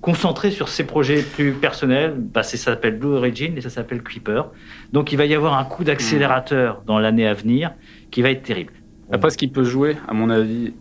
concentrer 0.00 0.50
sur 0.50 0.68
ses 0.68 0.85
projets 0.85 1.23
plus 1.23 1.52
personnels. 1.52 2.14
Bah, 2.18 2.42
ça 2.42 2.56
s'appelle 2.56 2.99
Blue 2.99 3.14
Origin 3.14 3.56
et 3.56 3.61
ça 3.61 3.70
s'appelle 3.70 4.02
Creeper. 4.02 4.50
Donc 4.92 5.12
il 5.12 5.16
va 5.16 5.26
y 5.26 5.35
avoir 5.35 5.59
un 5.59 5.64
coup 5.64 5.85
d'accélérateur 5.85 6.82
dans 6.87 6.99
l'année 6.99 7.26
à 7.26 7.35
venir 7.35 7.73
qui 8.11 8.23
va 8.23 8.30
être 8.30 8.42
terrible. 8.42 8.73
Après, 9.12 9.30
ce 9.30 9.37
qui 9.37 9.49
peut 9.49 9.64
jouer, 9.64 9.97
à 10.06 10.14
mon 10.14 10.30
avis, 10.30 10.73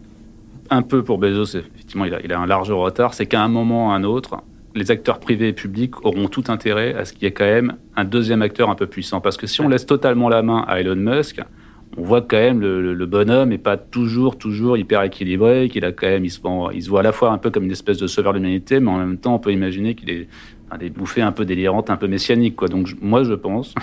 un 0.70 0.84
peu 0.84 1.04
pour 1.04 1.18
Bezos, 1.18 1.58
effectivement, 1.58 2.06
il 2.06 2.14
a, 2.14 2.22
il 2.24 2.32
a 2.32 2.40
un 2.40 2.46
large 2.46 2.72
retard, 2.72 3.14
c'est 3.14 3.26
qu'à 3.26 3.42
un 3.42 3.48
moment 3.48 3.88
ou 3.88 3.92
à 3.92 3.96
un 3.96 4.04
autre, 4.04 4.38
les 4.76 4.92
acteurs 4.92 5.20
privés 5.20 5.50
et 5.50 5.54
publics 5.54 6.06
auront 6.06 6.28
tout 6.28 6.44
intérêt 6.48 6.94
à 6.94 7.06
ce 7.06 7.14
qu'il 7.14 7.24
y 7.24 7.26
ait 7.26 7.32
quand 7.32 7.46
même 7.46 7.76
un 7.96 8.06
deuxième 8.06 8.42
acteur 8.42 8.70
un 8.70 8.76
peu 8.76 8.88
puissant. 8.88 9.22
Parce 9.22 9.38
que 9.38 9.48
si 9.48 9.62
on 9.62 9.68
laisse 9.68 9.86
totalement 9.86 10.30
la 10.30 10.42
main 10.42 10.64
à 10.68 10.80
Elon 10.80 10.96
Musk, 10.96 11.42
on 11.98 12.04
voit 12.04 12.22
quand 12.22 12.38
même 12.38 12.62
le, 12.62 12.94
le 12.94 13.06
bonhomme 13.06 13.50
n'est 13.50 13.58
pas 13.58 13.78
toujours, 13.78 14.38
toujours 14.38 14.78
hyper 14.78 15.02
équilibré, 15.02 15.70
qu'il 15.70 15.84
a 15.86 15.92
quand 15.92 16.08
même, 16.08 16.24
il 16.24 16.30
se, 16.30 16.40
il 16.74 16.84
se 16.84 16.90
voit 16.90 17.00
à 17.00 17.04
la 17.04 17.12
fois 17.12 17.32
un 17.32 17.38
peu 17.38 17.50
comme 17.50 17.64
une 17.64 17.72
espèce 17.72 17.98
de 17.98 18.08
sauveur 18.08 18.34
de 18.34 18.38
l'humanité, 18.38 18.80
mais 18.80 18.92
en 18.92 18.98
même 18.98 19.18
temps, 19.18 19.36
on 19.36 19.40
peut 19.40 19.52
imaginer 19.52 19.96
qu'il 19.96 20.10
est 20.12 20.28
des 20.80 20.92
bouffées 20.92 21.24
un 21.24 21.32
peu 21.32 21.46
délirantes, 21.46 21.90
un 21.90 21.98
peu 21.98 22.08
messianiques, 22.08 22.56
quoi. 22.56 22.68
Donc, 22.68 22.90
moi, 23.02 23.24
je 23.24 23.34
pense 23.34 23.74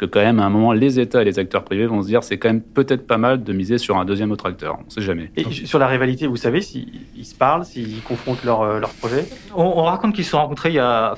que 0.00 0.06
quand 0.06 0.20
même, 0.20 0.40
à 0.40 0.46
un 0.46 0.48
moment, 0.48 0.72
les 0.72 0.98
États 0.98 1.20
et 1.20 1.26
les 1.26 1.38
acteurs 1.38 1.62
privés 1.62 1.84
vont 1.86 2.00
se 2.00 2.06
dire 2.06 2.24
c'est 2.24 2.38
quand 2.38 2.48
même 2.48 2.62
peut-être 2.62 3.06
pas 3.06 3.18
mal 3.18 3.44
de 3.44 3.52
miser 3.52 3.76
sur 3.76 3.98
un 3.98 4.06
deuxième 4.06 4.32
autre 4.32 4.46
acteur. 4.46 4.78
On 4.80 4.86
ne 4.86 4.90
sait 4.90 5.02
jamais. 5.02 5.30
Et 5.36 5.44
sur 5.44 5.78
la 5.78 5.86
rivalité, 5.86 6.26
vous 6.26 6.38
savez 6.38 6.62
s'ils 6.62 7.02
se 7.22 7.34
parlent, 7.34 7.66
s'ils 7.66 8.00
confrontent 8.02 8.42
leurs 8.44 8.64
leur 8.64 8.88
euh, 8.88 8.92
projets 8.98 9.26
on, 9.54 9.82
raconte 9.84 10.14
qu'ils 10.14 10.24
se 10.24 10.30
sont 10.30 10.38
rencontrés 10.38 10.70
il 10.70 10.76
y 10.76 10.78
a, 10.78 11.14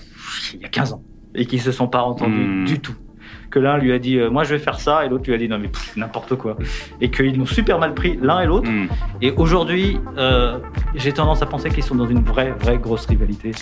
il 0.54 0.62
y 0.62 0.64
a 0.64 0.68
15 0.68 0.94
ans 0.94 1.02
et 1.34 1.46
qu'ils 1.46 1.60
ne 1.60 1.64
se 1.64 1.72
sont 1.72 1.86
pas 1.86 2.02
entendus 2.02 2.44
hmm. 2.44 2.64
du 2.64 2.80
tout 2.80 2.94
que 3.50 3.58
l'un 3.58 3.78
lui 3.78 3.92
a 3.92 3.98
dit 3.98 4.18
euh, 4.18 4.30
moi 4.30 4.44
je 4.44 4.54
vais 4.54 4.58
faire 4.58 4.80
ça 4.80 5.04
et 5.04 5.08
l'autre 5.08 5.24
lui 5.26 5.34
a 5.34 5.38
dit 5.38 5.48
non 5.48 5.58
mais 5.58 5.70
n'importe 5.96 6.34
quoi 6.36 6.56
et 7.00 7.10
qu'ils 7.10 7.38
l'ont 7.38 7.46
super 7.46 7.78
mal 7.78 7.94
pris 7.94 8.18
l'un 8.20 8.40
et 8.40 8.46
l'autre 8.46 8.70
hmm. 8.70 8.88
et 9.20 9.30
aujourd'hui 9.32 9.98
euh, 10.16 10.58
j'ai 10.94 11.12
tendance 11.12 11.42
à 11.42 11.46
penser 11.46 11.70
qu'ils 11.70 11.84
sont 11.84 11.94
dans 11.94 12.06
une 12.06 12.22
vraie 12.22 12.52
vraie 12.52 12.78
grosse 12.78 13.06
rivalité 13.06 13.52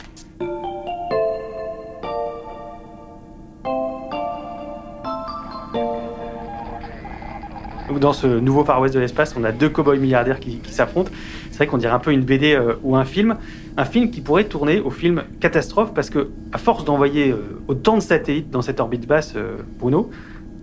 dans 7.98 8.12
ce 8.12 8.26
nouveau 8.26 8.64
Far 8.64 8.80
West 8.80 8.94
de 8.94 9.00
l'espace, 9.00 9.34
on 9.36 9.44
a 9.44 9.52
deux 9.52 9.68
cow-boys 9.68 9.96
milliardaires 9.96 10.38
qui, 10.38 10.60
s'affrontent. 10.66 11.10
C'est 11.50 11.56
vrai 11.56 11.66
qu'on 11.66 11.78
dirait 11.78 11.92
un 11.92 11.98
peu 11.98 12.12
une 12.12 12.22
BD 12.22 12.54
euh, 12.54 12.74
ou 12.82 12.96
un 12.96 13.04
film. 13.04 13.36
Un 13.76 13.84
film 13.84 14.10
qui 14.10 14.20
pourrait 14.20 14.44
tourner 14.44 14.80
au 14.80 14.90
film 14.90 15.24
catastrophe 15.40 15.92
parce 15.94 16.10
que, 16.10 16.30
à 16.52 16.58
force 16.58 16.84
d'envoyer 16.84 17.30
euh, 17.30 17.60
autant 17.68 17.96
de 17.96 18.02
satellites 18.02 18.50
dans 18.50 18.62
cette 18.62 18.80
orbite 18.80 19.06
basse, 19.06 19.34
euh, 19.36 19.56
Bruno, 19.78 20.10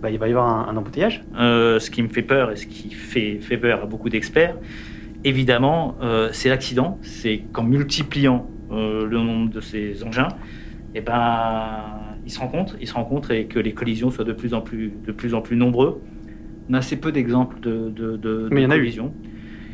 bah, 0.00 0.10
il 0.10 0.18
va 0.18 0.28
y 0.28 0.30
avoir 0.30 0.68
un, 0.68 0.76
embouteillage. 0.76 1.24
Ce 1.34 1.90
qui 1.90 2.02
me 2.02 2.08
fait 2.08 2.22
peur 2.22 2.52
et 2.52 2.56
ce 2.56 2.66
qui 2.66 2.90
fait, 2.90 3.56
peur 3.56 3.82
à 3.82 3.86
beaucoup 3.86 4.08
d'experts, 4.08 4.54
évidemment, 5.24 5.96
c'est 6.30 6.48
l'accident. 6.48 6.98
C'est 7.02 7.42
qu'en 7.52 7.64
multipliant 7.64 8.48
le 8.70 9.08
nombre 9.08 9.50
de 9.50 9.60
ces 9.60 10.04
engins, 10.04 10.28
eh 10.94 11.00
ben, 11.00 11.80
ils 12.24 12.30
se 12.30 12.38
rencontrent, 12.38 12.76
ils 12.80 12.86
se 12.86 12.94
rencontrent 12.94 13.32
et 13.32 13.46
que 13.46 13.58
les 13.58 13.72
collisions 13.72 14.12
soient 14.12 14.24
de 14.24 14.32
plus 14.32 14.54
en 14.54 14.60
plus, 14.60 14.92
de 15.04 15.10
plus, 15.10 15.34
en 15.34 15.40
plus 15.40 15.56
nombreux. 15.56 16.00
On 16.68 16.74
a 16.74 16.78
assez 16.78 16.96
peu 16.96 17.12
d'exemples 17.12 17.60
de, 17.60 17.90
de, 17.90 18.16
de, 18.16 18.48
Mais 18.50 18.62
il 18.62 18.64
y 18.64 18.66
en 18.66 18.70
a 18.70 18.76
eu. 18.76 18.92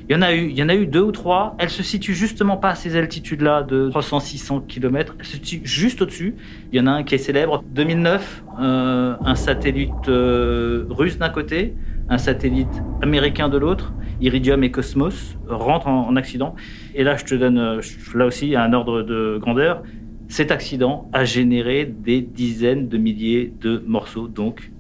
Il 0.07 0.13
y 0.13 0.15
en 0.15 0.21
a 0.21 0.35
eu, 0.35 0.51
il 0.51 0.59
y 0.59 0.63
en 0.63 0.69
a 0.69 0.75
eu 0.75 0.87
deux 0.87 1.01
ou 1.01 1.13
trois. 1.13 1.57
Elles 1.59 1.71
se 1.71 1.83
situent 1.83 2.15
justement 2.15 2.59
pas 2.59 2.71
à 2.71 2.75
ces 2.75 2.95
altitudes-là 2.95 3.63
de 3.63 3.89
300-600 3.91 4.67
km. 4.67 5.17
Elles 5.19 5.25
se 5.25 5.33
situent 5.33 5.63
juste 5.65 6.03
au-dessus. 6.03 6.35
Il 6.73 6.79
y 6.79 6.81
en 6.81 6.87
a 6.87 6.91
un 6.91 7.05
qui 7.05 7.15
est 7.15 7.19
célèbre. 7.19 7.65
2009, 7.75 8.45
euh, 8.61 9.15
un 9.19 9.35
satellite 9.35 10.09
euh, 10.09 10.85
russe 10.91 11.17
d'un 11.17 11.31
côté, 11.31 11.75
un 12.11 12.19
satellite 12.19 12.83
américain 13.01 13.49
de 13.49 13.57
l'autre, 13.57 13.95
Iridium 14.21 14.63
et 14.63 14.71
Cosmos, 14.71 15.39
rentrent 15.49 15.89
en, 15.89 16.07
en 16.07 16.17
accident. 16.17 16.55
Et 16.95 17.03
là, 17.03 17.17
je 17.17 17.25
te 17.25 17.35
donne, 17.35 17.59
euh, 17.59 17.81
là 18.15 18.27
aussi, 18.27 18.55
un 18.57 18.75
ordre 18.75 19.03
de 19.03 19.39
grandeur. 19.41 19.83
Cet 20.29 20.51
accident 20.51 21.09
a 21.15 21.25
généré 21.25 21.87
des 21.87 22.21
dizaines 22.21 22.89
de 22.89 22.99
milliers 22.99 23.55
de 23.59 23.83
morceaux, 23.87 24.29
donc 24.29 24.71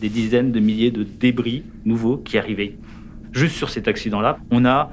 des 0.00 0.08
dizaines 0.08 0.52
de 0.52 0.60
milliers 0.60 0.90
de 0.90 1.02
débris 1.04 1.62
nouveaux 1.84 2.16
qui 2.16 2.38
arrivaient. 2.38 2.76
Juste 3.32 3.56
sur 3.56 3.70
cet 3.70 3.86
accident-là, 3.88 4.38
on 4.50 4.64
a 4.64 4.92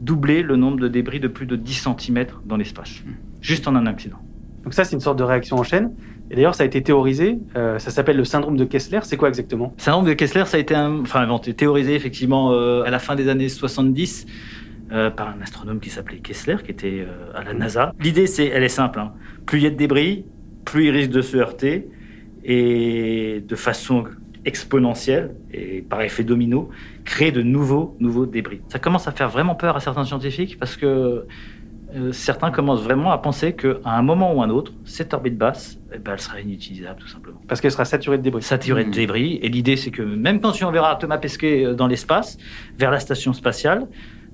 doublé 0.00 0.42
le 0.42 0.56
nombre 0.56 0.78
de 0.80 0.88
débris 0.88 1.20
de 1.20 1.28
plus 1.28 1.46
de 1.46 1.56
10 1.56 1.86
cm 1.98 2.26
dans 2.46 2.56
l'espace. 2.56 3.02
Juste 3.40 3.68
en 3.68 3.74
un 3.76 3.86
accident. 3.86 4.18
Donc 4.64 4.74
ça, 4.74 4.84
c'est 4.84 4.94
une 4.94 5.00
sorte 5.00 5.18
de 5.18 5.24
réaction 5.24 5.56
en 5.56 5.62
chaîne. 5.62 5.92
Et 6.30 6.34
d'ailleurs, 6.34 6.54
ça 6.54 6.62
a 6.62 6.66
été 6.66 6.82
théorisé. 6.82 7.38
euh, 7.56 7.78
ça 7.78 7.90
s'appelle 7.90 8.16
le 8.16 8.24
syndrome 8.24 8.56
de 8.56 8.64
Kessler. 8.64 9.00
C'est 9.02 9.16
quoi 9.16 9.28
exactement? 9.28 9.72
Le 9.78 9.82
syndrome 9.82 10.04
de 10.06 10.12
Kessler, 10.12 10.44
ça 10.46 10.56
a 10.56 10.60
été 10.60 10.74
un- 10.74 11.00
enfin, 11.00 11.20
inventé, 11.20 11.54
théorisé 11.54 11.94
effectivement 11.94 12.52
euh, 12.52 12.82
à 12.82 12.90
la 12.90 12.98
fin 12.98 13.14
des 13.16 13.28
années 13.28 13.48
70 13.48 14.26
euh, 14.92 15.10
par 15.10 15.28
un 15.28 15.40
astronome 15.40 15.80
qui 15.80 15.90
s'appelait 15.90 16.18
Kessler, 16.18 16.56
qui 16.64 16.70
était 16.70 17.00
euh, 17.06 17.32
à 17.34 17.44
la 17.44 17.54
NASA. 17.54 17.92
L'idée, 18.00 18.26
c'est, 18.26 18.46
elle 18.46 18.62
est 18.64 18.68
simple. 18.68 18.98
hein. 19.00 19.12
Plus 19.46 19.58
il 19.58 19.64
y 19.64 19.66
a 19.66 19.70
de 19.70 19.76
débris, 19.76 20.24
plus 20.64 20.86
il 20.86 20.90
risque 20.90 21.10
de 21.10 21.22
se 21.22 21.36
heurter 21.36 21.88
et 22.44 23.42
de 23.46 23.56
façon 23.56 24.04
exponentielle 24.44 25.34
et 25.52 25.82
par 25.82 26.02
effet 26.02 26.24
domino, 26.24 26.68
créer 27.04 27.32
de 27.32 27.42
nouveaux, 27.42 27.96
nouveaux 28.00 28.26
débris. 28.26 28.60
Ça 28.68 28.78
commence 28.78 29.08
à 29.08 29.12
faire 29.12 29.28
vraiment 29.28 29.54
peur 29.54 29.76
à 29.76 29.80
certains 29.80 30.04
scientifiques 30.04 30.58
parce 30.58 30.76
que 30.76 31.26
euh, 31.94 32.12
certains 32.12 32.50
commencent 32.50 32.82
vraiment 32.82 33.12
à 33.12 33.18
penser 33.18 33.54
qu'à 33.54 33.78
un 33.84 34.02
moment 34.02 34.34
ou 34.34 34.42
un 34.42 34.50
autre, 34.50 34.72
cette 34.84 35.14
orbite 35.14 35.38
basse, 35.38 35.78
eh 35.94 35.98
ben, 35.98 36.12
elle 36.12 36.20
sera 36.20 36.40
inutilisable 36.40 37.00
tout 37.00 37.08
simplement. 37.08 37.40
Parce 37.48 37.62
qu'elle 37.62 37.72
sera 37.72 37.86
saturée 37.86 38.18
de 38.18 38.22
débris. 38.22 38.42
Saturée 38.42 38.84
de 38.84 38.90
débris. 38.90 39.38
Et 39.40 39.48
l'idée, 39.48 39.76
c'est 39.76 39.90
que 39.90 40.02
même 40.02 40.40
quand 40.40 40.52
tu 40.52 40.64
enverras 40.64 40.96
Thomas 40.96 41.16
Pesquet 41.16 41.64
euh, 41.64 41.74
dans 41.74 41.86
l'espace, 41.86 42.36
vers 42.76 42.90
la 42.90 43.00
station 43.00 43.32
spatiale, 43.32 43.86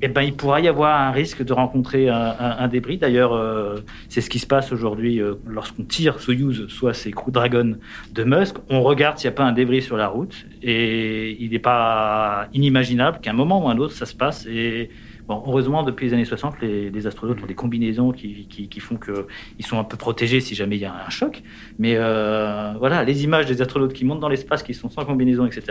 eh 0.03 0.09
ben, 0.09 0.23
il 0.23 0.35
pourra 0.35 0.61
y 0.61 0.69
avoir 0.69 1.01
un 1.01 1.13
risque 1.13 1.43
de 1.43 1.53
rencontrer 1.53 2.09
un, 2.09 2.69
débris. 2.69 2.99
D'ailleurs, 2.99 3.33
euh, 3.33 3.79
c'est 4.09 4.21
ce 4.21 4.29
qui 4.29 4.39
se 4.39 4.47
passe 4.47 4.73
aujourd'hui 4.73 5.21
euh, 5.21 5.35
lorsqu'on 5.47 5.85
tire 5.85 6.21
Soyuz, 6.21 6.67
soit 6.69 6.95
ces 6.95 7.11
Crew 7.11 7.31
Dragon 7.31 7.77
de 8.13 8.25
Musk. 8.25 8.57
On 8.71 8.83
regarde 8.83 9.19
s'il 9.19 9.29
n'y 9.31 9.35
a 9.35 9.37
pas 9.37 9.45
un 9.45 9.53
débris 9.53 9.83
sur 9.83 9.97
la 9.97 10.09
route. 10.09 10.47
Et 10.63 11.43
il 11.43 11.51
n'est 11.51 11.59
pas 11.59 12.49
inimaginable 12.53 13.21
qu'à 13.21 13.31
un 13.31 13.35
moment 13.35 13.65
ou 13.65 13.69
un 13.69 13.79
autre, 13.79 13.95
ça 13.95 14.07
se 14.07 14.15
passe. 14.15 14.47
Et 14.47 14.91
heureusement, 15.29 15.83
depuis 15.85 16.09
les 16.09 16.15
années 16.15 16.25
60, 16.25 16.61
les, 16.61 17.07
astronautes 17.07 17.43
ont 17.43 17.47
des 17.47 17.55
combinaisons 17.55 18.13
qui, 18.13 18.47
font 18.81 18.97
qu'ils 18.97 19.67
sont 19.67 19.79
un 19.79 19.85
peu 19.85 19.97
protégés 19.97 20.41
si 20.41 20.55
jamais 20.55 20.77
il 20.77 20.83
y 20.83 20.87
a 20.87 20.95
un 21.07 21.11
choc. 21.11 21.43
Mais 21.79 21.95
euh, 21.97 22.75
voilà, 22.79 23.05
les 23.05 23.25
images 23.25 23.47
des 23.47 23.63
astronautes 23.63 23.93
qui 23.93 24.05
montent 24.05 24.21
dans 24.21 24.29
l'espace, 24.29 24.63
qui 24.63 24.75
sont 24.75 24.91
sans 24.91 25.05
combinaison, 25.05 25.47
etc., 25.47 25.65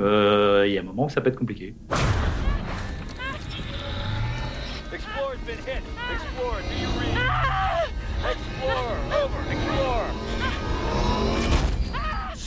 il 0.00 0.72
y 0.72 0.78
a 0.78 0.80
un 0.80 0.84
moment 0.84 1.06
où 1.06 1.08
ça 1.08 1.20
peut 1.20 1.28
être 1.28 1.38
compliqué. 1.38 1.74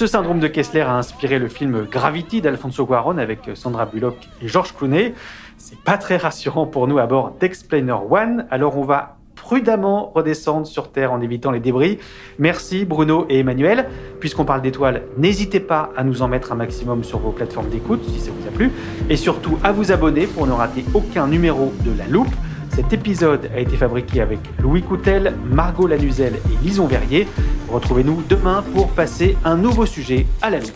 Ce 0.01 0.08
syndrome 0.08 0.39
de 0.39 0.48
Kessler 0.48 0.81
a 0.81 0.96
inspiré 0.96 1.38
le 1.38 1.48
film 1.48 1.86
Gravity 1.86 2.41
d'Alfonso 2.41 2.88
Cuarón 2.88 3.20
avec 3.20 3.51
Sandra 3.53 3.86
Bullock 3.86 4.15
et 4.41 4.48
George 4.48 4.74
Clooney. 4.74 5.13
C'est 5.60 5.77
pas 5.77 6.00
très 6.00 6.17
rassurant 6.17 6.65
pour 6.65 6.88
nous 6.88 6.98
à 6.98 7.05
bord 7.05 7.36
d'Explainer 7.39 7.93
One, 8.10 8.48
alors 8.50 8.79
on 8.79 8.84
va 8.84 9.17
prudemment 9.36 10.12
redescendre 10.15 10.65
sur 10.65 10.91
Terre 10.91 11.13
en 11.13 11.22
évitant 11.22 11.51
les 11.51 11.59
débris. 11.59 12.00
Merci 12.40 12.83
Bruno 12.83 13.27
et 13.29 13.42
Emmanuel. 13.42 13.90
Puisqu'on 14.20 14.44
parle 14.44 14.64
d'étoiles, 14.64 15.03
n'hésitez 15.20 15.59
pas 15.59 15.92
à 15.96 16.03
nous 16.03 16.24
en 16.24 16.27
mettre 16.27 16.51
un 16.51 16.55
maximum 16.55 17.03
sur 17.03 17.20
vos 17.20 17.29
plateformes 17.29 17.70
d'écoute 17.70 18.03
si 18.03 18.20
ça 18.20 18.31
vous 18.31 18.48
a 18.48 18.51
plu, 18.51 18.72
et 19.07 19.18
surtout 19.18 19.59
à 19.64 19.72
vous 19.72 19.92
abonner 19.92 20.25
pour 20.25 20.48
ne 20.48 20.51
rater 20.51 20.83
aucun 20.96 21.27
numéro 21.27 21.72
de 21.85 21.96
La 21.96 22.07
Loupe. 22.07 22.33
Cet 22.74 22.94
épisode 22.94 23.50
a 23.53 23.60
été 23.60 23.75
fabriqué 23.75 24.22
avec 24.22 24.40
Louis 24.60 24.81
Coutel, 24.81 25.36
Margot 25.44 25.88
Lanuzel 25.88 26.36
et 26.36 26.64
Lison 26.64 26.88
Verrier. 26.88 27.27
Retrouvez-nous 27.70 28.24
demain 28.29 28.64
pour 28.74 28.90
passer 28.92 29.38
un 29.44 29.57
nouveau 29.57 29.86
sujet 29.86 30.25
à 30.42 30.50
la 30.50 30.60
loupe. 30.60 30.72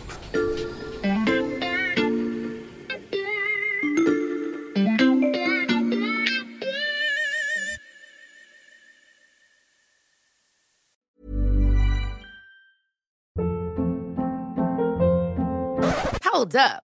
Hold 16.33 16.55
up. 16.57 16.94